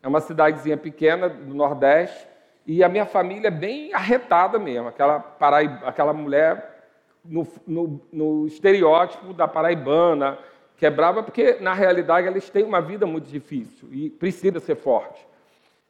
[0.01, 2.25] É uma cidadezinha pequena do Nordeste
[2.65, 4.87] e a minha família é bem arretada mesmo.
[4.87, 6.93] Aquela, paraíba, aquela mulher
[7.25, 10.39] no, no, no estereótipo da paraibana,
[10.77, 14.75] que é brava, porque na realidade eles têm uma vida muito difícil e precisa ser
[14.75, 15.25] forte.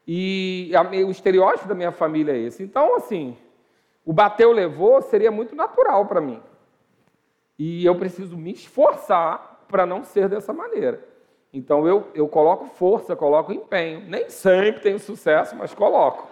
[0.07, 2.63] E a, o estereótipo da minha família é esse.
[2.63, 3.35] Então, assim,
[4.05, 6.41] o bateu levou seria muito natural para mim.
[7.59, 11.03] E eu preciso me esforçar para não ser dessa maneira.
[11.51, 14.01] Então eu, eu coloco força, coloco empenho.
[14.07, 16.27] Nem sempre tenho sucesso, mas coloco.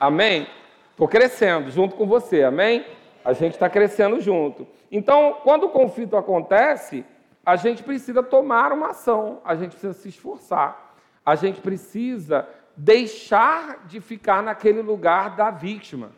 [0.00, 0.46] Amém?
[0.90, 2.86] Estou crescendo junto com você, amém?
[3.24, 4.66] A gente está crescendo junto.
[4.90, 7.04] Então, quando o conflito acontece,
[7.44, 13.86] a gente precisa tomar uma ação, a gente precisa se esforçar, a gente precisa deixar
[13.86, 16.12] de ficar naquele lugar da vítima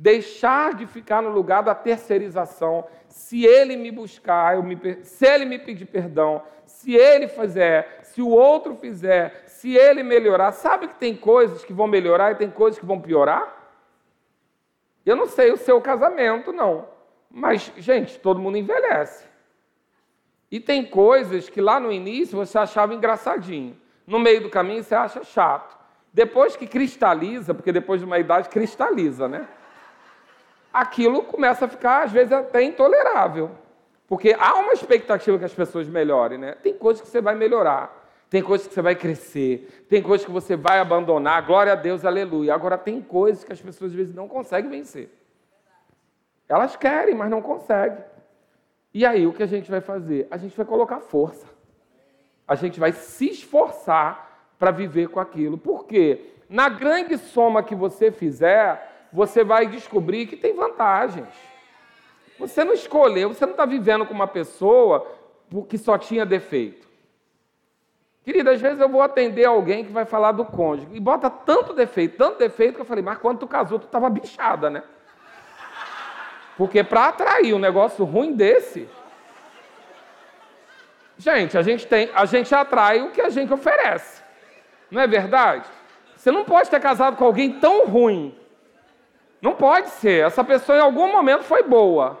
[0.00, 2.86] deixar de ficar no lugar da terceirização.
[3.06, 8.28] Se ele me buscar, me, se ele me pedir perdão, se ele fizer, se o
[8.30, 12.80] outro fizer, se ele melhorar, sabe que tem coisas que vão melhorar e tem coisas
[12.80, 13.58] que vão piorar?
[15.04, 16.88] Eu não sei o seu casamento, não.
[17.30, 19.26] Mas, gente, todo mundo envelhece.
[20.50, 23.76] E tem coisas que lá no início você achava engraçadinho.
[24.06, 25.78] No meio do caminho você acha chato.
[26.12, 29.46] Depois que cristaliza, porque depois de uma idade cristaliza, né?
[30.72, 33.50] aquilo começa a ficar, às vezes, até intolerável.
[34.06, 36.56] Porque há uma expectativa que as pessoas melhorem, né?
[36.62, 40.32] Tem coisas que você vai melhorar, tem coisas que você vai crescer, tem coisas que
[40.32, 42.54] você vai abandonar, glória a Deus, aleluia.
[42.54, 45.10] Agora, tem coisas que as pessoas, às vezes, não conseguem vencer.
[46.48, 47.98] Elas querem, mas não conseguem.
[48.92, 50.26] E aí, o que a gente vai fazer?
[50.30, 51.46] A gente vai colocar força.
[52.46, 55.56] A gente vai se esforçar para viver com aquilo.
[55.56, 56.32] Por quê?
[56.48, 61.28] Na grande soma que você fizer, você vai descobrir que tem vantagens.
[62.38, 65.06] Você não escolheu, você não está vivendo com uma pessoa
[65.68, 66.88] que só tinha defeito.
[68.24, 71.72] Querida, às vezes eu vou atender alguém que vai falar do cônjuge e bota tanto
[71.72, 74.82] defeito, tanto defeito, que eu falei, mas quando tu casou, tu estava bichada, né?
[76.60, 78.86] Porque para atrair um negócio ruim desse,
[81.16, 84.22] gente, a gente tem, a gente atrai o que a gente oferece.
[84.90, 85.64] Não é verdade?
[86.14, 88.38] Você não pode ter casado com alguém tão ruim
[89.40, 90.26] não pode ser.
[90.26, 92.20] Essa pessoa em algum momento foi boa.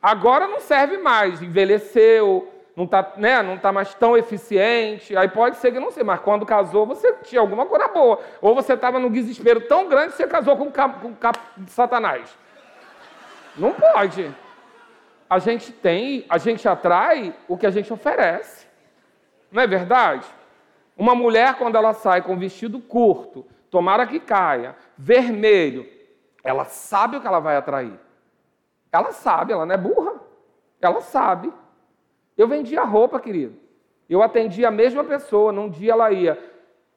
[0.00, 5.16] Agora não serve mais, envelheceu, não está né, não tá mais tão eficiente.
[5.16, 8.20] Aí pode ser que não sei, mas quando casou você tinha alguma coisa boa.
[8.40, 11.16] Ou você estava num desespero tão grande que você casou com com
[11.56, 12.38] de Satanás.
[13.56, 14.34] Não pode.
[15.28, 18.66] A gente tem, a gente atrai o que a gente oferece.
[19.50, 20.26] Não é verdade?
[20.96, 25.86] Uma mulher, quando ela sai com vestido curto, tomara que caia, vermelho,
[26.42, 27.98] ela sabe o que ela vai atrair.
[28.92, 30.20] Ela sabe, ela não é burra.
[30.80, 31.52] Ela sabe.
[32.36, 33.56] Eu vendia roupa, querido.
[34.08, 35.52] Eu atendia a mesma pessoa.
[35.52, 36.38] Num dia ela ia.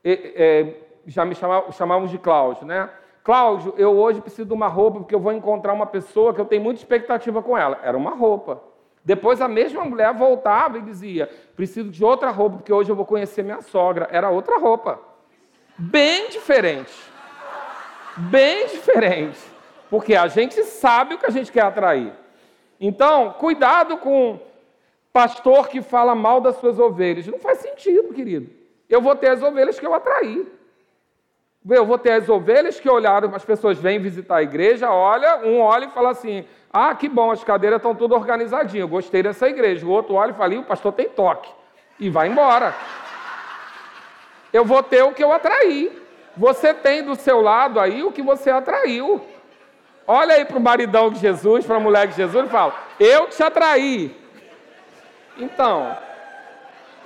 [0.04, 0.76] É,
[1.06, 2.90] já me chamávamos de Cláudio, né?
[3.24, 6.46] Cláudio, eu hoje preciso de uma roupa porque eu vou encontrar uma pessoa que eu
[6.46, 7.80] tenho muita expectativa com ela.
[7.84, 8.62] Era uma roupa.
[9.06, 13.06] Depois a mesma mulher voltava e dizia: preciso de outra roupa porque hoje eu vou
[13.06, 14.08] conhecer minha sogra.
[14.12, 15.00] Era outra roupa.
[15.78, 17.14] Bem diferente
[18.18, 19.40] bem diferente,
[19.90, 22.14] porque a gente sabe o que a gente quer atrair.
[22.80, 24.40] Então, cuidado com
[25.12, 27.28] pastor que fala mal das suas ovelhas.
[27.28, 28.50] Não faz sentido, querido.
[28.90, 30.46] Eu vou ter as ovelhas que eu atraí.
[31.70, 35.62] Eu vou ter as ovelhas que olharam, as pessoas vêm visitar a igreja, olha, um
[35.62, 39.86] olha e fala assim: ah, que bom, as cadeiras estão tudo organizadinhas, gostei dessa igreja.
[39.86, 41.50] O outro olha e fala: o pastor tem toque.
[42.00, 42.74] E vai embora.
[44.52, 46.02] Eu vou ter o que eu atraí.
[46.36, 49.24] Você tem do seu lado aí o que você atraiu.
[50.08, 53.30] Olha aí para o maridão de Jesus, para a mulher de Jesus e fala: Eu
[53.30, 54.18] te atraí.
[55.38, 55.96] Então,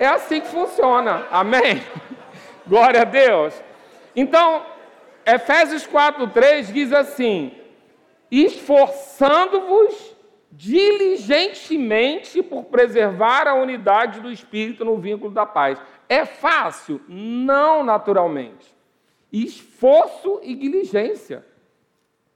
[0.00, 1.26] é assim que funciona.
[1.30, 1.82] Amém?
[2.66, 3.67] Glória a Deus.
[4.20, 4.66] Então,
[5.24, 7.52] Efésios 4:3 diz assim:
[8.28, 10.16] Esforçando-vos
[10.50, 15.80] diligentemente por preservar a unidade do espírito no vínculo da paz.
[16.08, 17.00] É fácil?
[17.06, 18.76] Não naturalmente
[19.32, 21.46] esforço e diligência.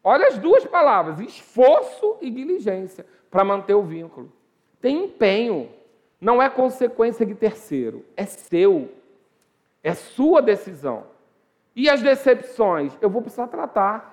[0.05, 4.33] Olha as duas palavras, esforço e diligência, para manter o vínculo.
[4.81, 5.69] Tem empenho,
[6.21, 8.93] não é consequência de terceiro, é seu,
[9.83, 11.12] é sua decisão.
[11.75, 12.93] E as decepções?
[13.01, 14.13] Eu vou precisar tratar.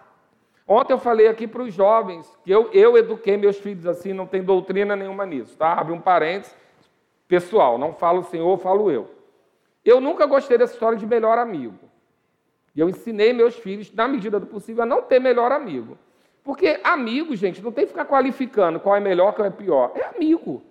[0.67, 4.27] Ontem eu falei aqui para os jovens que eu, eu eduquei meus filhos assim, não
[4.27, 5.73] tem doutrina nenhuma nisso, tá?
[5.73, 6.55] Abre um parênteses
[7.27, 9.09] pessoal, não falo o senhor, falo eu.
[9.83, 11.89] Eu nunca gostei dessa história de melhor amigo.
[12.75, 15.97] E eu ensinei meus filhos, na medida do possível, a não ter melhor amigo.
[16.43, 19.91] Porque amigo, gente, não tem que ficar qualificando qual é melhor, qual é pior.
[19.95, 20.63] É amigo.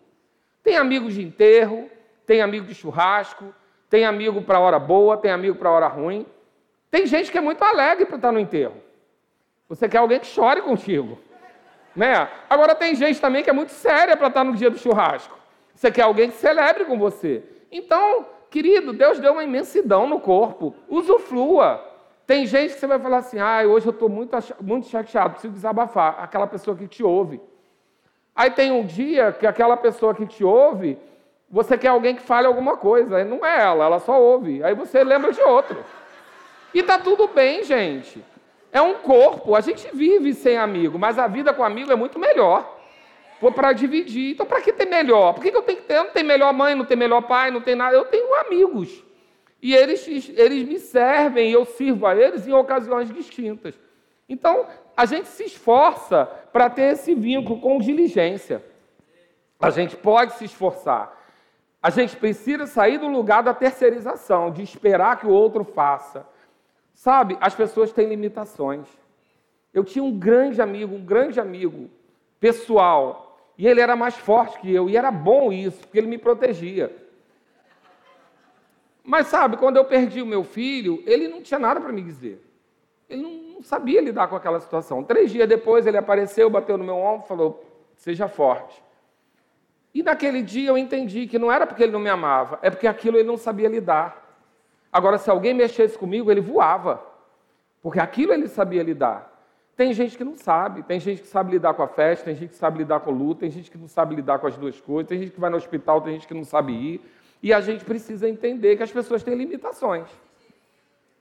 [0.62, 1.89] Tem amigo de enterro,
[2.26, 3.53] tem amigo de churrasco,
[3.89, 6.26] tem amigo para hora boa, tem amigo para hora ruim.
[6.91, 8.76] Tem gente que é muito alegre para estar no enterro.
[9.68, 11.18] Você quer alguém que chore contigo.
[11.95, 12.28] Né?
[12.49, 15.36] Agora tem gente também que é muito séria para estar no dia do churrasco.
[15.74, 17.43] Você quer alguém que celebre com você.
[17.70, 20.74] Então, querido, Deus deu uma imensidão no corpo.
[20.89, 21.84] Usufrua.
[22.26, 25.53] Tem gente que você vai falar assim: ah, hoje eu estou muito, muito chateado, preciso
[25.53, 26.16] desabafar.
[26.22, 27.41] Aquela pessoa que te ouve.
[28.34, 30.99] Aí tem um dia que aquela pessoa que te ouve,
[31.51, 33.24] você quer alguém que fale alguma coisa.
[33.24, 34.62] Não é ela, ela só ouve.
[34.62, 35.84] Aí você lembra de outro.
[36.73, 38.23] E tá tudo bem, gente.
[38.71, 42.19] É um corpo, a gente vive sem amigo, mas a vida com amigo é muito
[42.19, 42.77] melhor.
[43.41, 44.33] Foi para dividir.
[44.33, 45.33] Então, para que ter melhor?
[45.33, 45.97] Por que, que eu tenho que ter?
[45.97, 47.97] Eu não tenho melhor mãe, não tenho melhor pai, não tenho nada.
[47.97, 49.05] Eu tenho amigos.
[49.62, 50.07] E eles,
[50.37, 53.79] eles me servem eu sirvo a eles em ocasiões distintas.
[54.29, 54.66] Então,
[54.97, 58.62] a gente se esforça para ter esse vínculo com diligência.
[59.59, 61.16] A gente pode se esforçar.
[61.83, 66.27] A gente precisa sair do lugar da terceirização, de esperar que o outro faça.
[66.99, 68.88] Sabe, as pessoas têm limitações.
[69.72, 71.88] Eu tinha um grande amigo, um grande amigo
[72.40, 76.18] pessoal, e ele era mais forte que eu, e era bom isso, porque ele me
[76.18, 76.92] protegia.
[79.05, 82.44] Mas sabe, quando eu perdi o meu filho, ele não tinha nada para me dizer.
[83.09, 85.05] Ele não, sabia lidar com aquela situação.
[85.05, 88.82] Três dias depois ele apareceu, bateu no meu ombro e falou: Seja forte.
[89.94, 92.88] E naquele dia eu entendi que não era porque ele não me amava, é porque
[92.88, 94.28] aquilo ele não sabia lidar.
[94.93, 97.03] Agora, se alguém mexesse comigo, ele voava,
[97.82, 99.39] porque aquilo ele sabia lidar.
[99.76, 102.51] Tem gente que não sabe, tem gente que sabe lidar com a festa, tem gente
[102.51, 104.80] que sabe lidar com o luto, tem gente que não sabe lidar com as duas
[104.80, 107.01] coisas, tem gente que vai no hospital, tem gente que não sabe ir.
[107.41, 110.09] E a gente precisa entender que as pessoas têm limitações.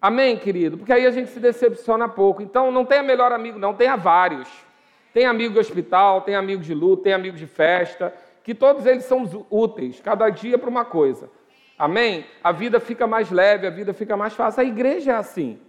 [0.01, 0.77] Amém, querido?
[0.77, 2.41] Porque aí a gente se decepciona pouco.
[2.41, 4.49] Então, não tenha melhor amigo, não, tenha vários.
[5.13, 8.13] Tem amigo de hospital, tem amigo de luto, tem amigo de festa,
[8.43, 11.29] que todos eles são úteis, cada dia para uma coisa.
[11.77, 12.25] Amém?
[12.43, 14.61] A vida fica mais leve, a vida fica mais fácil.
[14.61, 15.59] A igreja é assim.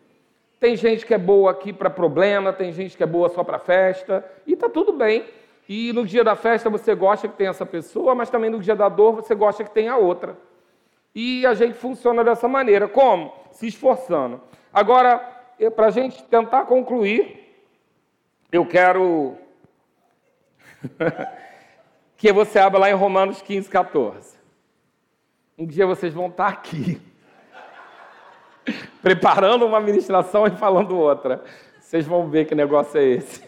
[0.59, 3.59] Tem gente que é boa aqui para problema, tem gente que é boa só para
[3.59, 5.25] festa, e está tudo bem.
[5.69, 8.75] E no dia da festa você gosta que tem essa pessoa, mas também no dia
[8.75, 10.37] da dor você gosta que tenha outra.
[11.15, 12.89] E a gente funciona dessa maneira.
[12.89, 13.33] Como?
[13.53, 14.41] Se esforçando.
[14.73, 15.19] Agora,
[15.77, 17.63] para a gente tentar concluir,
[18.51, 19.37] eu quero
[22.17, 24.38] que você abra lá em Romanos 15, 14.
[25.59, 27.01] Um dia vocês vão estar aqui,
[29.03, 31.43] preparando uma ministração e falando outra.
[31.81, 33.43] Vocês vão ver que negócio é esse.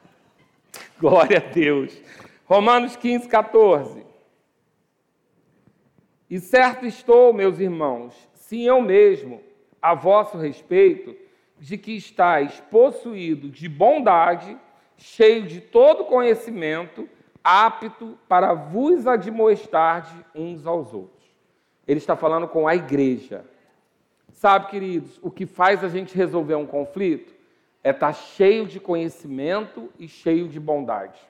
[0.98, 1.94] Glória a Deus.
[2.46, 4.06] Romanos 15, 14.
[6.30, 9.42] E certo estou, meus irmãos, sim eu mesmo,
[9.82, 11.14] a vosso respeito,
[11.58, 14.56] de que estáis possuídos de bondade,
[14.96, 17.06] cheio de todo conhecimento,
[17.44, 21.15] apto para vos admoestar uns aos outros.
[21.86, 23.44] Ele está falando com a igreja.
[24.30, 27.36] Sabe, queridos, o que faz a gente resolver um conflito?
[27.86, 31.20] é estar tá cheio de conhecimento e cheio de bondade.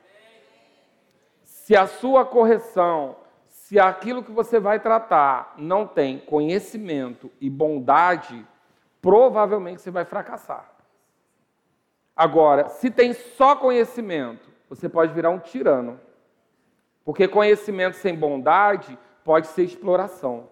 [1.44, 3.14] Se a sua correção,
[3.46, 8.42] se aquilo que você vai tratar não tem conhecimento e bondade,
[9.02, 10.72] provavelmente você vai fracassar.
[12.16, 16.00] Agora, se tem só conhecimento, você pode virar um tirano.
[17.04, 20.48] Porque conhecimento sem bondade pode ser exploração.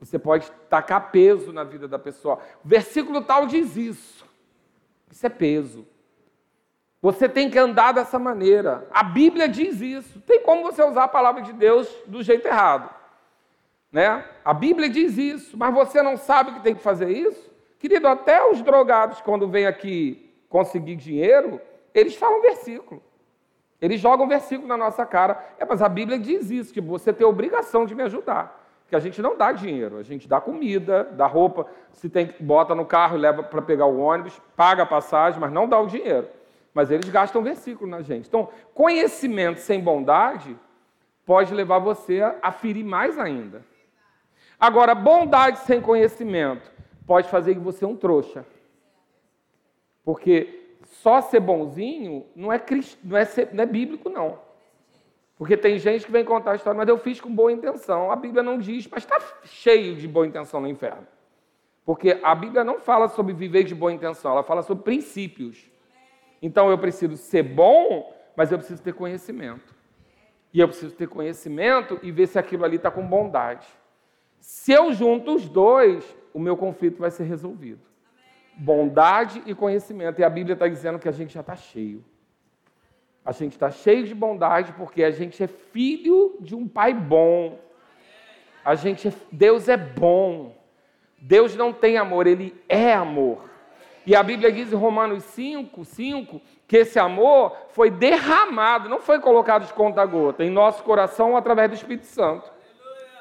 [0.00, 2.38] Você pode tacar peso na vida da pessoa.
[2.64, 4.26] O versículo tal diz isso.
[5.10, 5.86] Isso é peso.
[7.02, 8.88] Você tem que andar dessa maneira.
[8.90, 10.22] A Bíblia diz isso.
[10.22, 12.88] Tem como você usar a palavra de Deus do jeito errado.
[13.92, 14.24] Né?
[14.42, 17.52] A Bíblia diz isso, mas você não sabe que tem que fazer isso?
[17.78, 21.60] Querido, até os drogados, quando vêm aqui conseguir dinheiro,
[21.92, 23.02] eles falam versículo.
[23.82, 25.44] Eles jogam versículo na nossa cara.
[25.58, 28.62] É, mas a Bíblia diz isso, que você tem a obrigação de me ajudar
[28.92, 32.74] que a gente não dá dinheiro, a gente dá comida, dá roupa, se tem bota
[32.74, 36.28] no carro, leva para pegar o ônibus, paga a passagem, mas não dá o dinheiro.
[36.74, 38.28] Mas eles gastam versículo na gente.
[38.28, 40.54] Então, conhecimento sem bondade
[41.24, 43.64] pode levar você a ferir mais ainda.
[44.60, 46.70] Agora, bondade sem conhecimento
[47.06, 48.44] pode fazer que você é um trouxa.
[50.04, 50.61] Porque
[50.92, 52.60] só ser bonzinho não é,
[53.02, 54.38] não é, ser, não é bíblico, não.
[55.38, 58.12] Porque tem gente que vem contar a história, mas eu fiz com boa intenção.
[58.12, 61.06] A Bíblia não diz, mas está cheio de boa intenção no inferno.
[61.84, 65.70] Porque a Bíblia não fala sobre viver de boa intenção, ela fala sobre princípios.
[66.40, 69.74] Então eu preciso ser bom, mas eu preciso ter conhecimento.
[70.52, 73.66] E eu preciso ter conhecimento e ver se aquilo ali está com bondade.
[74.38, 77.91] Se eu junto os dois, o meu conflito vai ser resolvido.
[78.56, 80.20] Bondade e conhecimento.
[80.20, 82.04] E a Bíblia está dizendo que a gente já está cheio.
[83.24, 87.58] A gente está cheio de bondade porque a gente é filho de um pai bom.
[88.64, 90.56] A gente, é, Deus é bom.
[91.18, 93.48] Deus não tem amor, ele é amor.
[94.04, 99.20] E a Bíblia diz em Romanos 5, 5, que esse amor foi derramado, não foi
[99.20, 102.50] colocado de conta-gota, em nosso coração através do Espírito Santo.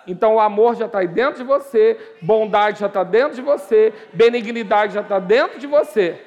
[0.08, 4.94] Então o amor já está dentro de você, bondade já está dentro de você, benignidade
[4.94, 6.20] já está dentro de você.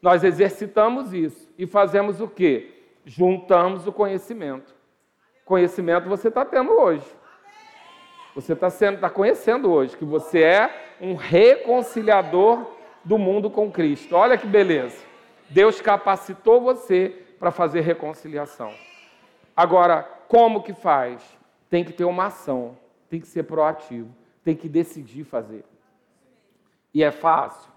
[0.00, 2.74] Nós exercitamos isso e fazemos o quê?
[3.04, 4.74] Juntamos o conhecimento.
[5.44, 7.06] Conhecimento você está tendo hoje.
[8.34, 12.66] Você está está conhecendo hoje que você é um reconciliador
[13.04, 14.16] do mundo com Cristo.
[14.16, 15.04] Olha que beleza.
[15.50, 18.72] Deus capacitou você para fazer reconciliação.
[19.54, 21.22] Agora, como que faz?
[21.72, 22.76] Tem que ter uma ação,
[23.08, 24.14] tem que ser proativo,
[24.44, 25.64] tem que decidir fazer.
[26.92, 27.72] E é fácil?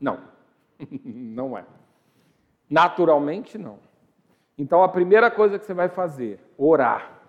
[0.00, 0.20] Não.
[1.04, 1.64] não é.
[2.70, 3.80] Naturalmente, não.
[4.56, 7.20] Então, a primeira coisa que você vai fazer, orar.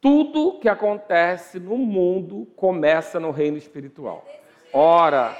[0.00, 4.24] Tudo que acontece no mundo começa no reino espiritual.
[4.72, 5.36] Ora.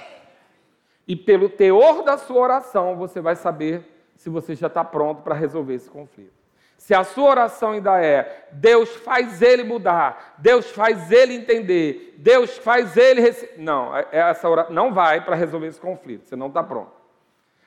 [1.06, 3.84] E pelo teor da sua oração, você vai saber
[4.16, 6.35] se você já está pronto para resolver esse conflito.
[6.76, 12.58] Se a sua oração ainda é Deus faz ele mudar, Deus faz ele entender, Deus
[12.58, 13.54] faz ele receber.
[13.58, 16.92] Não, é, é essa oração não vai para resolver esse conflito, você não está pronto.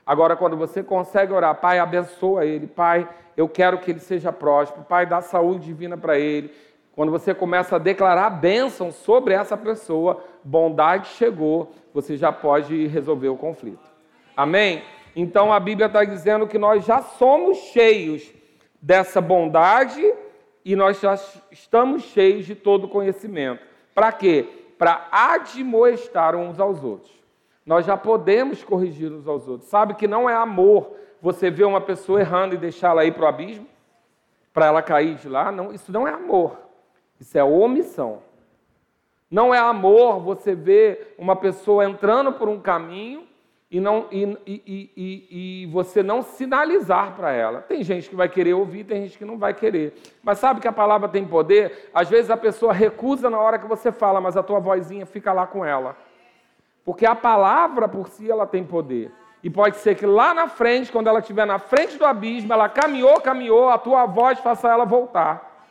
[0.05, 3.07] Agora, quando você consegue orar, Pai, abençoa ele, Pai,
[3.37, 6.51] eu quero que ele seja próspero, Pai, dá saúde divina para ele,
[6.99, 13.29] quando você começa a declarar bênção sobre essa pessoa, bondade chegou, você já pode resolver
[13.29, 13.89] o conflito.
[14.35, 14.83] Amém?
[15.15, 18.33] Então a Bíblia está dizendo que nós já somos cheios
[18.81, 20.13] dessa bondade
[20.63, 21.17] e nós já
[21.51, 23.63] estamos cheios de todo conhecimento.
[23.93, 24.47] Para quê?
[24.77, 27.11] Para admoestar uns aos outros.
[27.65, 29.69] Nós já podemos corrigir uns aos outros.
[29.69, 33.27] Sabe que não é amor você ver uma pessoa errando e deixá-la ir para o
[33.27, 33.67] abismo?
[34.53, 35.51] Para ela cair de lá?
[35.51, 36.57] Não, isso não é amor.
[37.19, 38.23] Isso é omissão.
[39.29, 43.28] Não é amor você ver uma pessoa entrando por um caminho
[43.71, 47.61] e, não, e, e, e, você não sinalizar para ela.
[47.61, 49.93] Tem gente que vai querer ouvir, tem gente que não vai querer.
[50.23, 51.89] Mas sabe que a palavra tem poder?
[51.93, 55.31] Às vezes a pessoa recusa na hora que você fala, mas a tua vozinha fica
[55.31, 55.95] lá com ela.
[56.83, 59.11] Porque a palavra por si ela tem poder.
[59.43, 62.67] E pode ser que lá na frente, quando ela estiver na frente do abismo, ela
[62.67, 65.67] caminhou, caminhou, a tua voz faça ela voltar.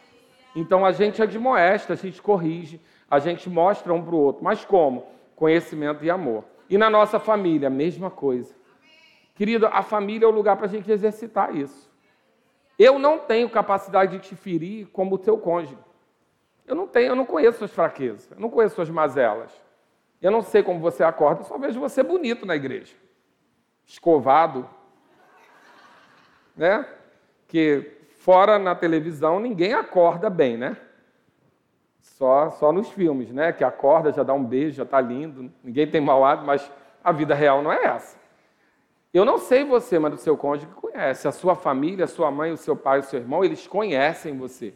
[0.55, 2.81] Então a gente admoesta, a gente corrige,
[3.11, 4.45] a gente mostra um para o outro.
[4.45, 5.05] Mas como?
[5.35, 6.45] Conhecimento e amor.
[6.69, 8.55] E na nossa família, a mesma coisa.
[9.35, 11.89] Querido, a família é o lugar para a gente exercitar isso.
[12.79, 15.79] Eu não tenho capacidade de te ferir como o teu cônjuge.
[16.67, 19.51] Eu não tenho, eu não conheço suas fraquezas, eu não conheço suas mazelas.
[20.21, 22.95] Eu não sei como você acorda, eu só vejo você bonito na igreja.
[23.87, 24.69] Escovado.
[26.57, 26.87] Né?
[27.47, 30.77] Que fora na televisão ninguém acorda bem, né?
[32.01, 33.53] Só, só nos filmes, né?
[33.53, 36.71] Que acorda, já dá um beijo, já está lindo, ninguém tem mau hábito, mas
[37.03, 38.19] a vida real não é essa.
[39.13, 41.27] Eu não sei você, mas o seu cônjuge conhece.
[41.27, 44.75] A sua família, a sua mãe, o seu pai, o seu irmão, eles conhecem você.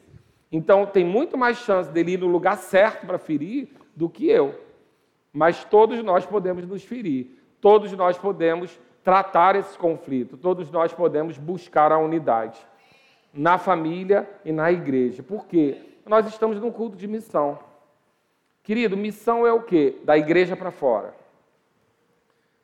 [0.50, 4.54] Então tem muito mais chance dele ir no lugar certo para ferir do que eu.
[5.32, 7.38] Mas todos nós podemos nos ferir.
[7.60, 10.36] Todos nós podemos tratar esse conflito.
[10.36, 12.58] Todos nós podemos buscar a unidade
[13.32, 15.22] na família e na igreja.
[15.22, 15.91] Por quê?
[16.04, 17.58] Nós estamos num culto de missão.
[18.62, 19.96] Querido, missão é o quê?
[20.04, 21.14] Da igreja para fora.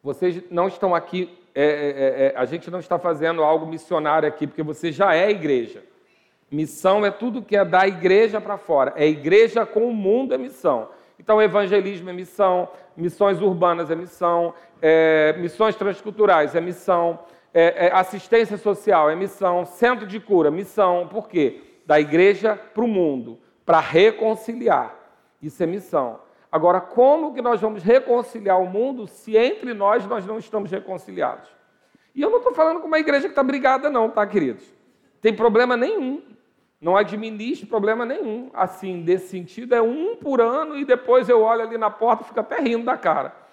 [0.02, 4.28] Vocês não estão aqui, é, é, é, é, a gente não está fazendo algo missionário
[4.28, 5.82] aqui, porque você já é igreja.
[6.50, 8.92] Missão é tudo que é da igreja para fora.
[8.96, 10.88] É igreja com o mundo é missão.
[11.18, 17.18] Então, evangelismo é missão, missões urbanas é missão, é, missões transculturais é missão,
[17.52, 21.67] é, assistência social é missão, centro de cura, missão, por quê?
[21.88, 24.94] Da igreja para o mundo, para reconciliar.
[25.40, 26.20] Isso é missão.
[26.52, 31.48] Agora, como que nós vamos reconciliar o mundo se entre nós nós não estamos reconciliados?
[32.14, 34.62] E eu não estou falando com uma igreja que está brigada, não, tá, queridos?
[35.22, 36.20] Tem problema nenhum.
[36.78, 38.50] Não administre problema nenhum.
[38.52, 42.26] Assim, desse sentido, é um por ano e depois eu olho ali na porta e
[42.26, 43.48] fico até rindo da cara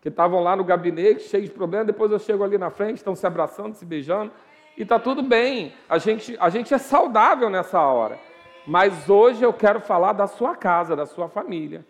[0.00, 3.14] que estavam lá no gabinete, cheios de problemas, depois eu chego ali na frente, estão
[3.14, 4.32] se abraçando, se beijando,
[4.76, 5.72] e está tudo bem.
[5.88, 8.18] A gente, a gente é saudável nessa hora.
[8.66, 11.84] Mas hoje eu quero falar da sua casa, da sua família.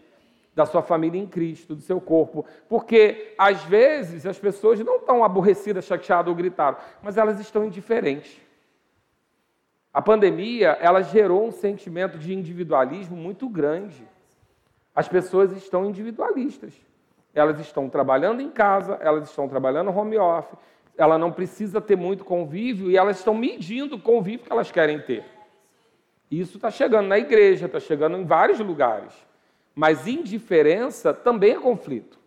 [0.55, 2.45] da sua família em Cristo, do seu corpo.
[2.68, 8.39] Porque, às vezes, as pessoas não estão aborrecidas, chateadas ou gritadas, mas elas estão indiferentes.
[9.93, 14.07] A pandemia, ela gerou um sentimento de individualismo muito grande.
[14.95, 16.74] As pessoas estão individualistas.
[17.35, 20.59] Elas estão trabalhando em casa, elas estão trabalhando home office,
[20.97, 25.01] ela não precisa ter muito convívio e elas estão medindo o convívio que elas querem
[25.01, 25.24] ter.
[26.30, 29.12] Isso está chegando na igreja, está chegando em vários lugares.
[29.74, 32.18] Mas indiferença também é conflito.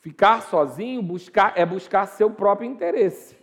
[0.00, 3.36] Ficar sozinho buscar, é buscar seu próprio interesse.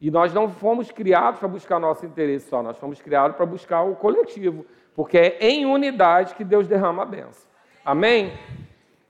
[0.00, 3.82] E nós não fomos criados para buscar nosso interesse só, nós fomos criados para buscar
[3.82, 7.48] o coletivo, porque é em unidade que Deus derrama a benção.
[7.84, 8.32] Amém?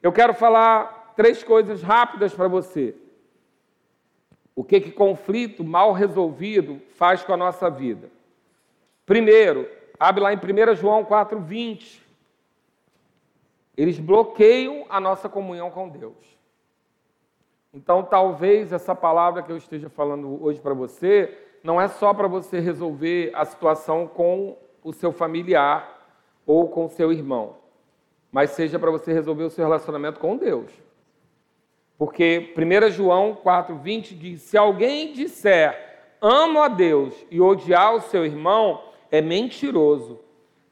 [0.02, 2.94] Eu quero falar três coisas rápidas para você.
[4.57, 8.11] O que que conflito mal resolvido faz com a nossa vida?
[9.04, 9.68] Primeiro,
[10.00, 12.02] abre lá em 1 João 4:20.
[13.76, 16.16] Eles bloqueiam a nossa comunhão com Deus.
[17.74, 22.26] Então, talvez essa palavra que eu esteja falando hoje para você não é só para
[22.26, 26.09] você resolver a situação com o seu familiar
[26.46, 27.57] ou com o seu irmão,
[28.32, 30.86] mas seja para você resolver o seu relacionamento com Deus.
[31.99, 35.86] Porque 1 João 4,20 diz: Se alguém disser
[36.20, 40.20] amo a Deus e odiar o seu irmão, é mentiroso.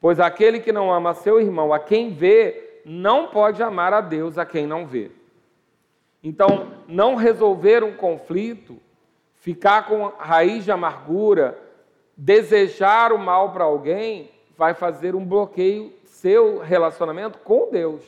[0.01, 4.37] Pois aquele que não ama seu irmão, a quem vê, não pode amar a Deus
[4.37, 5.11] a quem não vê.
[6.22, 8.79] Então, não resolver um conflito,
[9.37, 11.59] ficar com raiz de amargura,
[12.16, 18.03] desejar o mal para alguém, vai fazer um bloqueio seu relacionamento com Deus.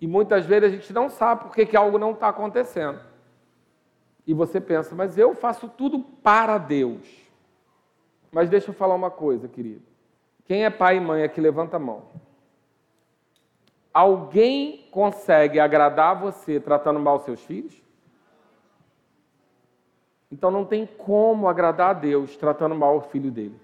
[0.00, 3.00] E muitas vezes a gente não sabe por que, algo não está acontecendo.
[4.26, 7.06] E você pensa, mas eu faço tudo para Deus.
[8.32, 9.82] Mas deixa eu falar uma coisa, querido.
[10.44, 12.04] Quem é pai e mãe aqui, levanta a mão.
[13.92, 17.82] Alguém consegue agradar você tratando mal seus filhos?
[20.30, 23.60] Então não tem como agradar a Deus tratando mal o filho dele.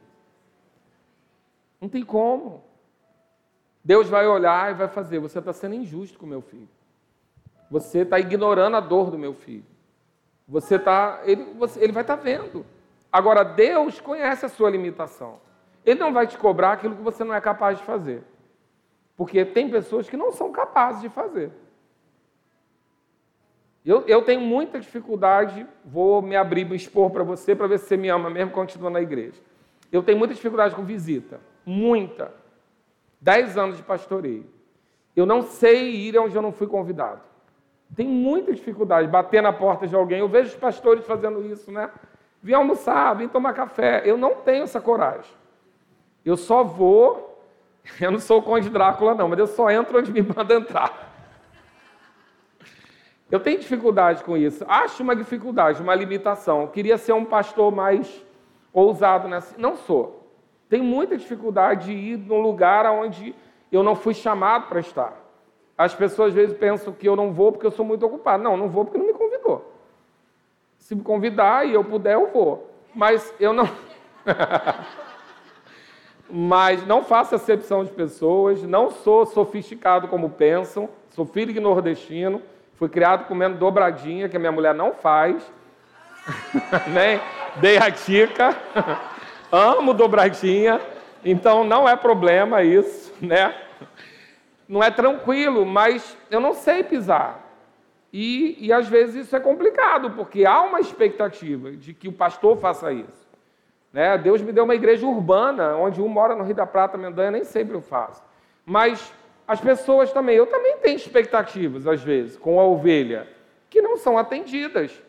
[1.80, 2.64] Não tem como.
[3.86, 6.68] Deus vai olhar e vai fazer: você está sendo injusto com meu filho.
[7.70, 9.64] Você está ignorando a dor do meu filho.
[10.48, 12.66] Você está, ele, ele vai estar tá vendo.
[13.12, 15.38] Agora Deus conhece a sua limitação.
[15.84, 18.24] Ele não vai te cobrar aquilo que você não é capaz de fazer,
[19.16, 21.52] porque tem pessoas que não são capazes de fazer.
[23.84, 27.86] Eu, eu tenho muita dificuldade, vou me abrir, me expor para você, para ver se
[27.86, 29.40] você me ama mesmo continuando na igreja.
[29.92, 32.34] Eu tenho muita dificuldade com visita, muita.
[33.26, 34.46] Dez anos de pastoreio.
[35.16, 37.22] Eu não sei ir onde eu não fui convidado.
[37.96, 40.20] Tem muita dificuldade, bater na porta de alguém.
[40.20, 41.90] Eu vejo os pastores fazendo isso, né?
[42.40, 44.00] Vim almoçar, vim tomar café.
[44.04, 45.32] Eu não tenho essa coragem.
[46.24, 47.42] Eu só vou.
[48.00, 51.12] Eu não sou o Conde Drácula, não, mas eu só entro onde me manda entrar.
[53.30, 54.64] Eu tenho dificuldade com isso.
[54.68, 56.62] Acho uma dificuldade, uma limitação.
[56.62, 58.24] Eu queria ser um pastor mais
[58.72, 59.54] ousado nessa.
[59.56, 60.25] Não sou.
[60.68, 63.34] Tenho muita dificuldade de ir num lugar onde
[63.70, 65.12] eu não fui chamado para estar.
[65.76, 68.42] As pessoas às vezes pensam que eu não vou porque eu sou muito ocupado.
[68.42, 69.72] Não, não vou porque não me convidou.
[70.78, 72.70] Se me convidar e eu puder, eu vou.
[72.94, 73.68] Mas eu não.
[76.28, 82.42] Mas não faço acepção de pessoas, não sou sofisticado como pensam, sou filho de nordestino,
[82.74, 85.52] fui criado comendo dobradinha, que a minha mulher não faz.
[86.92, 87.20] Nem
[87.60, 88.56] dei a dica.
[89.50, 90.80] Amo dobradinha,
[91.24, 93.54] então não é problema isso, né?
[94.68, 97.44] Não é tranquilo, mas eu não sei pisar.
[98.12, 102.56] E, e às vezes isso é complicado, porque há uma expectativa de que o pastor
[102.56, 103.26] faça isso.
[103.92, 104.18] Né?
[104.18, 107.44] Deus me deu uma igreja urbana, onde um mora no Rio da Prata, Mendanha, nem
[107.44, 108.22] sempre eu faço.
[108.64, 109.12] Mas
[109.46, 113.28] as pessoas também, eu também tenho expectativas, às vezes, com a ovelha,
[113.70, 115.00] que não são atendidas.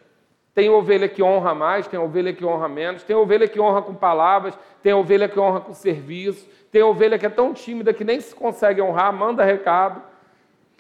[0.58, 3.94] Tem ovelha que honra mais, tem ovelha que honra menos, tem ovelha que honra com
[3.94, 8.20] palavras, tem ovelha que honra com serviço, tem ovelha que é tão tímida que nem
[8.20, 10.02] se consegue honrar, manda recado.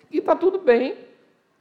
[0.09, 0.97] E está tudo bem.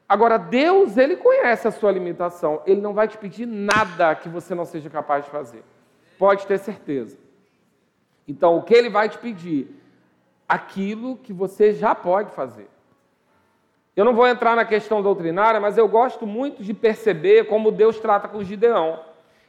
[0.08, 2.62] Agora, Deus, Ele conhece a sua limitação.
[2.64, 5.62] Ele não vai te pedir nada que você não seja capaz de fazer.
[6.18, 7.18] Pode ter certeza.
[8.26, 9.78] Então, o que Ele vai te pedir?
[10.48, 12.66] Aquilo que você já pode fazer.
[13.97, 17.99] Eu não vou entrar na questão doutrinária, mas eu gosto muito de perceber como Deus
[17.99, 19.01] trata com Gideão.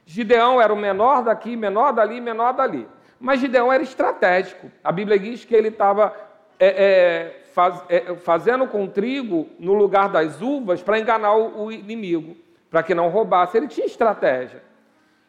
[0.05, 2.87] Gideão era o menor daqui, menor dali, menor dali.
[3.19, 4.71] Mas Gideão era estratégico.
[4.81, 6.15] A Bíblia diz que ele estava
[6.57, 11.71] é, é, faz, é, fazendo com trigo no lugar das uvas para enganar o, o
[11.71, 12.37] inimigo,
[12.69, 13.57] para que não roubasse.
[13.57, 14.63] Ele tinha estratégia.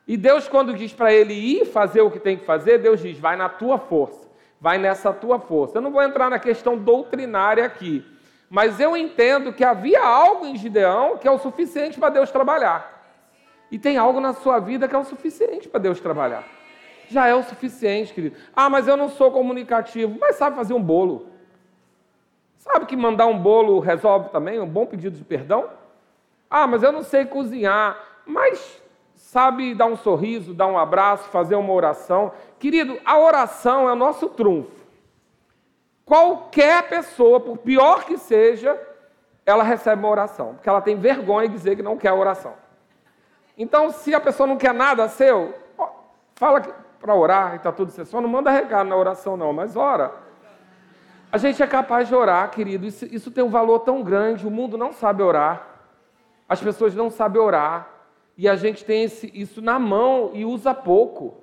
[0.07, 3.19] E Deus, quando diz para ele ir fazer o que tem que fazer, Deus diz:
[3.19, 4.29] vai na tua força,
[4.61, 5.79] vai nessa tua força.
[5.79, 8.05] Eu não vou entrar na questão doutrinária aqui,
[8.49, 12.97] Mas eu entendo que havia algo em Gideão que é o suficiente para Deus trabalhar.
[13.71, 16.45] E tem algo na sua vida que é o suficiente para Deus trabalhar.
[17.09, 18.37] Já é o suficiente, querido.
[18.55, 20.17] Ah, mas eu não sou comunicativo.
[20.21, 21.27] Mas sabe fazer um bolo.
[22.57, 24.61] Sabe que mandar um bolo resolve também?
[24.61, 25.71] Um bom pedido de perdão?
[26.51, 27.97] Ah, mas eu não sei cozinhar.
[28.27, 28.83] Mas
[29.15, 32.33] sabe dar um sorriso, dar um abraço, fazer uma oração.
[32.59, 34.78] Querido, a oração é o nosso trunfo.
[36.09, 38.81] Qualquer pessoa, por pior que seja,
[39.45, 42.55] ela recebe uma oração, porque ela tem vergonha de dizer que não quer oração.
[43.59, 45.55] Então, se a pessoa não quer nada seu,
[46.35, 46.63] fala
[46.99, 48.09] para orar e está tudo certo.
[48.09, 50.13] Só não manda recado na oração, não, mas ora.
[51.31, 52.87] A gente é capaz de orar, querido.
[52.87, 54.47] Isso, isso tem um valor tão grande.
[54.47, 55.67] O mundo não sabe orar.
[56.49, 57.87] As pessoas não sabem orar.
[58.35, 61.35] E a gente tem esse, isso na mão e usa pouco.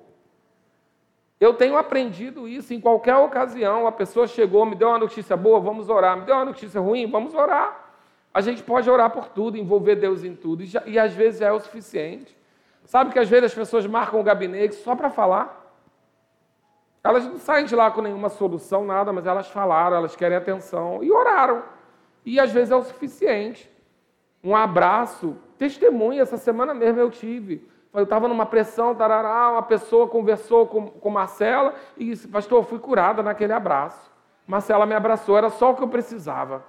[1.38, 3.86] Eu tenho aprendido isso em qualquer ocasião.
[3.86, 6.16] A pessoa chegou, me deu uma notícia boa, vamos orar.
[6.16, 7.86] Me deu uma notícia ruim, vamos orar.
[8.32, 11.40] A gente pode orar por tudo, envolver Deus em tudo, e, já, e às vezes
[11.40, 12.36] já é o suficiente.
[12.84, 15.74] Sabe que às vezes as pessoas marcam o gabinete só para falar?
[17.02, 21.02] Elas não saem de lá com nenhuma solução, nada, mas elas falaram, elas querem atenção
[21.02, 21.62] e oraram.
[22.24, 23.70] E às vezes é o suficiente.
[24.42, 27.66] Um abraço, testemunha, essa semana mesmo eu tive.
[27.96, 32.62] Eu estava numa pressão, tarará, uma pessoa conversou com, com Marcela e disse, pastor, eu
[32.62, 34.12] fui curada naquele abraço.
[34.46, 36.62] Marcela me abraçou, era só o que eu precisava.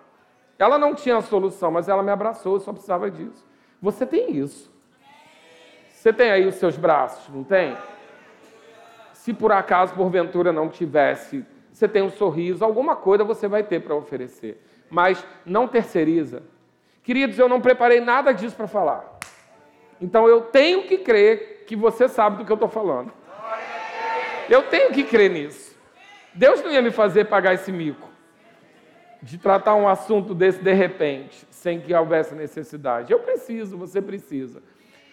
[0.58, 3.46] Ela não tinha a solução, mas ela me abraçou, eu só precisava disso.
[3.82, 4.72] Você tem isso.
[5.90, 7.76] Você tem aí os seus braços, não tem?
[9.12, 13.82] Se por acaso, porventura, não tivesse, você tem um sorriso, alguma coisa você vai ter
[13.82, 14.64] para oferecer.
[14.90, 16.42] Mas não terceiriza.
[17.04, 19.17] Queridos, eu não preparei nada disso para falar.
[20.00, 23.12] Então eu tenho que crer que você sabe do que eu estou falando.
[24.50, 25.76] Eu tenho que crer nisso.
[26.34, 28.08] Deus não ia me fazer pagar esse mico
[29.22, 33.12] de tratar um assunto desse de repente, sem que houvesse necessidade.
[33.12, 34.62] Eu preciso, você precisa.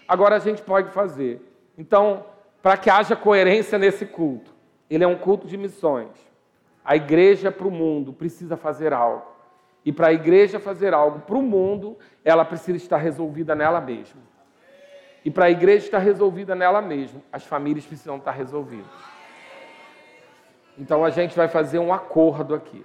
[0.06, 1.40] Agora a gente pode fazer.
[1.76, 2.26] Então,
[2.62, 4.54] para que haja coerência nesse culto,
[4.88, 6.10] ele é um culto de missões.
[6.84, 9.26] A igreja para o mundo precisa fazer algo.
[9.84, 14.20] E para a igreja fazer algo para o mundo, ela precisa estar resolvida nela mesma.
[15.24, 18.90] E para a igreja estar resolvida nela mesma, as famílias precisam estar resolvidas.
[20.76, 22.84] Então a gente vai fazer um acordo aqui.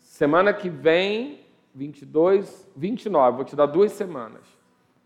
[0.00, 1.40] Semana que vem,
[1.74, 4.42] 22, 29, vou te dar duas semanas.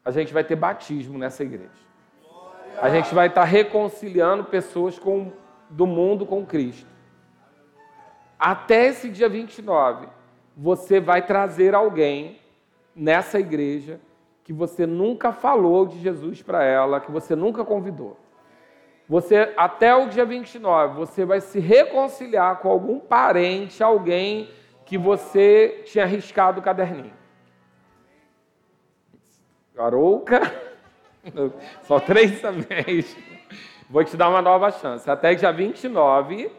[0.04, 1.70] A gente vai ter batismo nessa igreja.
[2.80, 5.30] A gente vai estar reconciliando pessoas com,
[5.68, 6.90] do mundo com Cristo.
[8.38, 10.08] Até esse dia 29,
[10.56, 12.40] você vai trazer alguém
[12.96, 14.00] nessa igreja
[14.45, 18.16] que você nunca falou de Jesus para ela, que você nunca convidou.
[19.09, 24.51] Você, até o dia 29, você vai se reconciliar com algum parente, alguém
[24.86, 27.12] que você tinha arriscado o caderninho.
[29.74, 30.40] Garouca,
[31.82, 33.16] só três vez.
[33.88, 35.11] Vou te dar uma nova chance.
[35.11, 36.51] Até dia 29,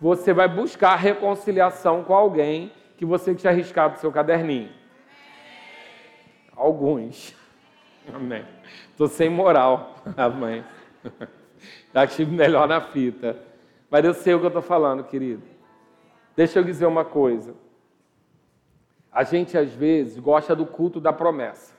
[0.00, 4.70] você vai buscar reconciliação com alguém que você tinha arriscado o seu caderninho.
[6.56, 7.34] Alguns.
[8.12, 8.44] Amém.
[8.90, 10.64] Estou sem moral, amém.
[11.92, 13.36] Já estive melhor na fita.
[13.90, 15.42] Mas eu sei o que eu estou falando, querido.
[16.36, 17.54] Deixa eu dizer uma coisa.
[19.10, 21.72] A gente, às vezes, gosta do culto da promessa.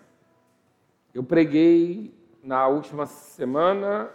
[1.14, 4.10] Eu preguei na última semana,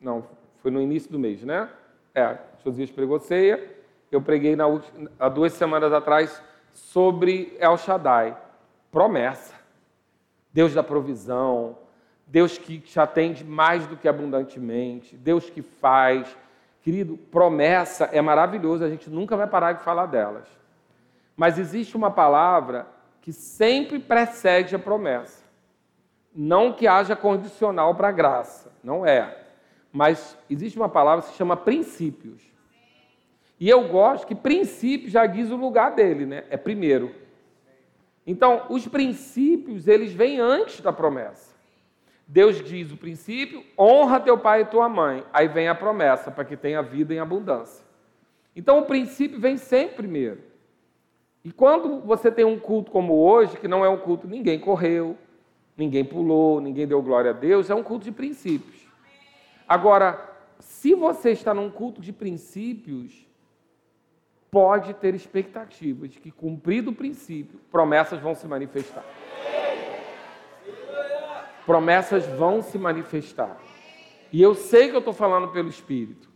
[0.00, 0.26] não,
[0.58, 1.68] foi no início do mês, né?
[2.14, 3.70] É, Josias pregou ceia.
[4.10, 8.36] Eu preguei na última, há duas semanas atrás sobre El Shaddai.
[8.90, 9.61] Promessa.
[10.52, 11.78] Deus da provisão,
[12.26, 16.36] Deus que te atende mais do que abundantemente, Deus que faz.
[16.82, 20.46] Querido, promessa é maravilhoso, a gente nunca vai parar de falar delas.
[21.36, 22.86] Mas existe uma palavra
[23.20, 25.42] que sempre precede a promessa.
[26.34, 29.38] Não que haja condicional para a graça, não é.
[29.92, 32.42] Mas existe uma palavra que se chama princípios.
[33.60, 36.44] E eu gosto que princípio já diz o lugar dele, né?
[36.50, 37.14] É primeiro.
[38.26, 41.52] Então, os princípios, eles vêm antes da promessa.
[42.26, 45.24] Deus diz o princípio, honra teu pai e tua mãe.
[45.32, 47.84] Aí vem a promessa, para que tenha vida em abundância.
[48.54, 50.40] Então, o princípio vem sempre primeiro.
[51.44, 55.16] E quando você tem um culto como hoje, que não é um culto, ninguém correu,
[55.76, 58.86] ninguém pulou, ninguém deu glória a Deus, é um culto de princípios.
[59.66, 63.26] Agora, se você está num culto de princípios,
[64.52, 69.02] pode ter expectativas de que, cumprido o princípio, promessas vão se manifestar.
[71.64, 73.56] Promessas vão se manifestar.
[74.30, 76.28] E eu sei que eu estou falando pelo Espírito.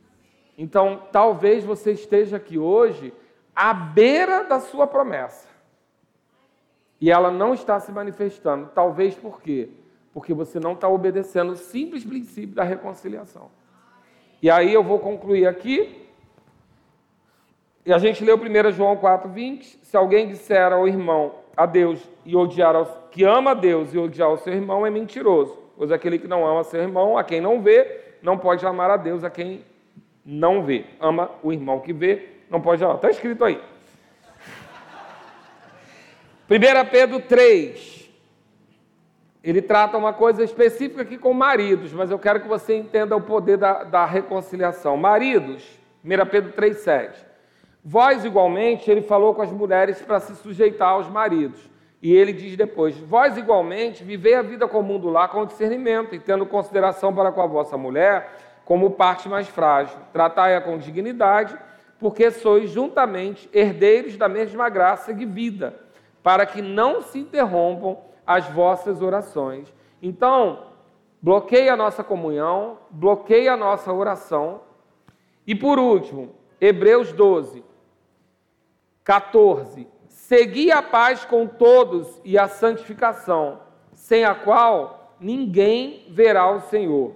[0.57, 3.13] Então, talvez você esteja aqui hoje
[3.55, 5.47] à beira da sua promessa.
[6.99, 8.71] E ela não está se manifestando.
[8.75, 9.69] Talvez por quê?
[10.15, 13.51] Porque você não está obedecendo o simples princípio da reconciliação.
[14.41, 16.06] E aí eu vou concluir aqui.
[17.87, 19.79] E a gente leu 1 João 4, 20.
[19.85, 23.99] Se alguém disser ao irmão, a Deus, e odiar aos, que ama a Deus e
[23.99, 25.57] odiar o seu irmão, é mentiroso.
[25.77, 28.97] Pois aquele que não ama seu irmão, a quem não vê, não pode amar a
[28.97, 29.65] Deus a quem
[30.25, 30.85] não vê.
[31.01, 32.97] Ama o irmão que vê, não pode amar.
[32.97, 33.63] Está escrito aí.
[36.51, 38.11] 1 Pedro 3.
[39.45, 43.21] Ele trata uma coisa específica aqui com maridos, mas eu quero que você entenda o
[43.21, 44.97] poder da, da reconciliação.
[44.97, 47.36] Maridos, 1 Pedro 3,7.
[47.89, 51.71] Vós, igualmente, ele falou com as mulheres para se sujeitar aos maridos.
[52.03, 56.19] E ele diz depois: Vós, igualmente, vivei a vida comum do lar com discernimento e
[56.19, 59.97] tendo consideração para com a vossa mulher como parte mais frágil.
[60.13, 61.57] Tratai-a com dignidade,
[62.01, 65.79] porque sois juntamente herdeiros da mesma graça de vida
[66.25, 69.73] para que não se interrompam as vossas orações.
[70.03, 70.65] Então,
[71.23, 74.63] bloqueia a nossa comunhão, bloqueia a nossa oração.
[75.47, 77.63] E por último, Hebreus 12,
[79.07, 79.87] 14.
[80.09, 83.61] Segui a paz com todos e a santificação,
[83.95, 87.15] sem a qual ninguém verá o Senhor.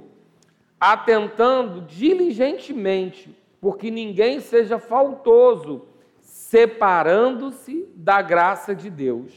[0.79, 5.85] Atentando diligentemente, porque ninguém seja faltoso
[6.21, 9.33] separando-se da graça de Deus.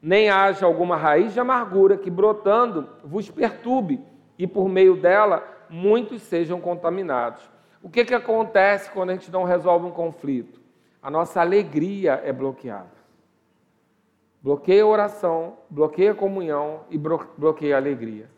[0.00, 4.00] Nem haja alguma raiz de amargura que, brotando, vos perturbe
[4.38, 7.42] e, por meio dela, muitos sejam contaminados.
[7.82, 10.61] O que, que acontece quando a gente não resolve um conflito?
[11.02, 13.02] A nossa alegria é bloqueada.
[14.40, 18.30] Bloqueia a oração, bloqueia a comunhão e bloqueia a alegria.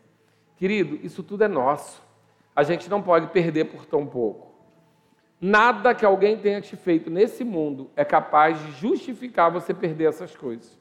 [0.57, 2.01] Querido, isso tudo é nosso.
[2.55, 4.55] A gente não pode perder por tão pouco.
[5.39, 10.35] Nada que alguém tenha te feito nesse mundo é capaz de justificar você perder essas
[10.35, 10.79] coisas.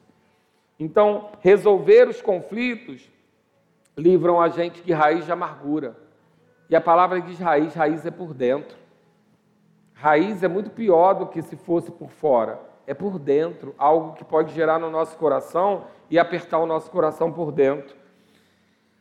[0.78, 3.10] Então, resolver os conflitos
[3.96, 5.96] livram a gente de raiz de amargura.
[6.70, 8.76] E a palavra diz raiz, raiz é por dentro.
[10.04, 12.60] Raiz é muito pior do que se fosse por fora.
[12.86, 17.32] É por dentro, algo que pode gerar no nosso coração e apertar o nosso coração
[17.32, 17.96] por dentro.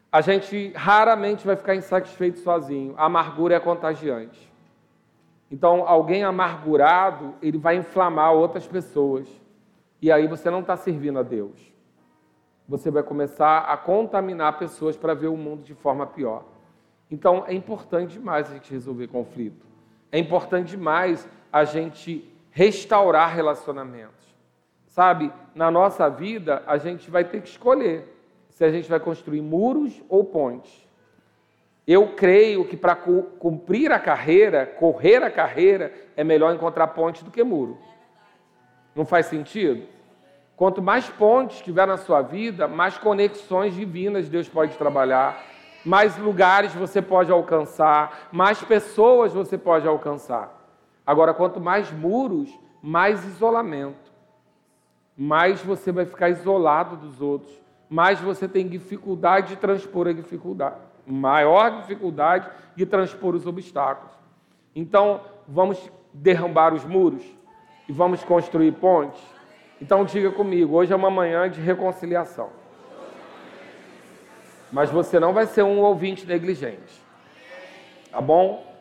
[0.10, 2.94] A gente raramente vai ficar insatisfeito sozinho.
[2.96, 4.50] A amargura é contagiante.
[5.52, 9.28] Então, alguém amargurado, ele vai inflamar outras pessoas.
[10.02, 11.74] E aí você não está servindo a Deus.
[12.66, 16.46] Você vai começar a contaminar pessoas para ver o mundo de forma pior.
[17.12, 19.73] Então, é importante demais a gente resolver conflito.
[20.14, 24.14] É importante demais a gente restaurar relacionamentos.
[24.86, 28.08] Sabe, na nossa vida, a gente vai ter que escolher
[28.52, 30.88] se a gente vai construir muros ou pontes.
[31.88, 37.32] Eu creio que para cumprir a carreira, correr a carreira, é melhor encontrar ponte do
[37.32, 37.80] que muro.
[38.96, 39.88] Não faz sentido?
[40.56, 45.44] Quanto mais pontes tiver na sua vida, mais conexões divinas Deus pode trabalhar,
[45.86, 50.62] mais lugares você pode alcançar, mais pessoas você pode alcançar.
[51.06, 52.50] Agora, quanto mais muros,
[52.82, 54.12] mais isolamento.
[55.18, 57.54] Mais você vai ficar isolado dos outros,
[57.90, 64.14] mais você tem dificuldade de transpor a dificuldade maior dificuldade de transpor os obstáculos.
[64.76, 67.24] Então, vamos derrubar os muros
[67.88, 69.22] e vamos construir pontes?
[69.82, 72.50] Então, diga comigo: hoje é uma manhã de reconciliação.
[74.74, 77.00] Mas você não vai ser um ouvinte negligente.
[78.12, 78.76] Tá bom?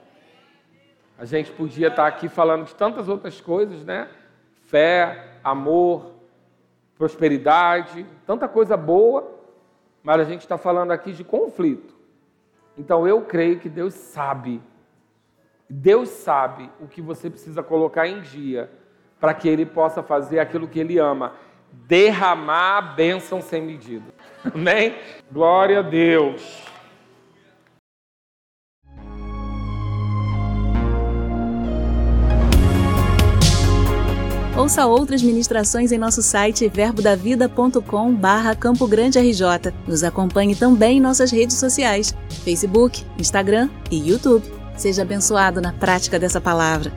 [1.19, 4.09] A gente podia estar aqui falando de tantas outras coisas, né?
[4.65, 6.15] Fé, amor,
[6.97, 9.39] prosperidade, tanta coisa boa,
[10.03, 11.95] mas a gente está falando aqui de conflito.
[12.79, 14.63] Então eu creio que Deus sabe,
[15.69, 18.71] Deus sabe o que você precisa colocar em dia
[19.21, 21.35] para que Ele possa fazer aquilo que Ele ama,
[21.73, 24.07] derramar a bênção sem medida.
[24.45, 24.95] Amém?
[25.31, 26.63] Glória a Deus.
[34.57, 39.73] Ouça outras ministrações em nosso site verbodavida.com barra Campo Grande RJ.
[39.89, 42.15] Nos acompanhe também em nossas redes sociais,
[42.45, 44.45] Facebook, Instagram e YouTube.
[44.77, 46.93] Seja abençoado na prática dessa palavra.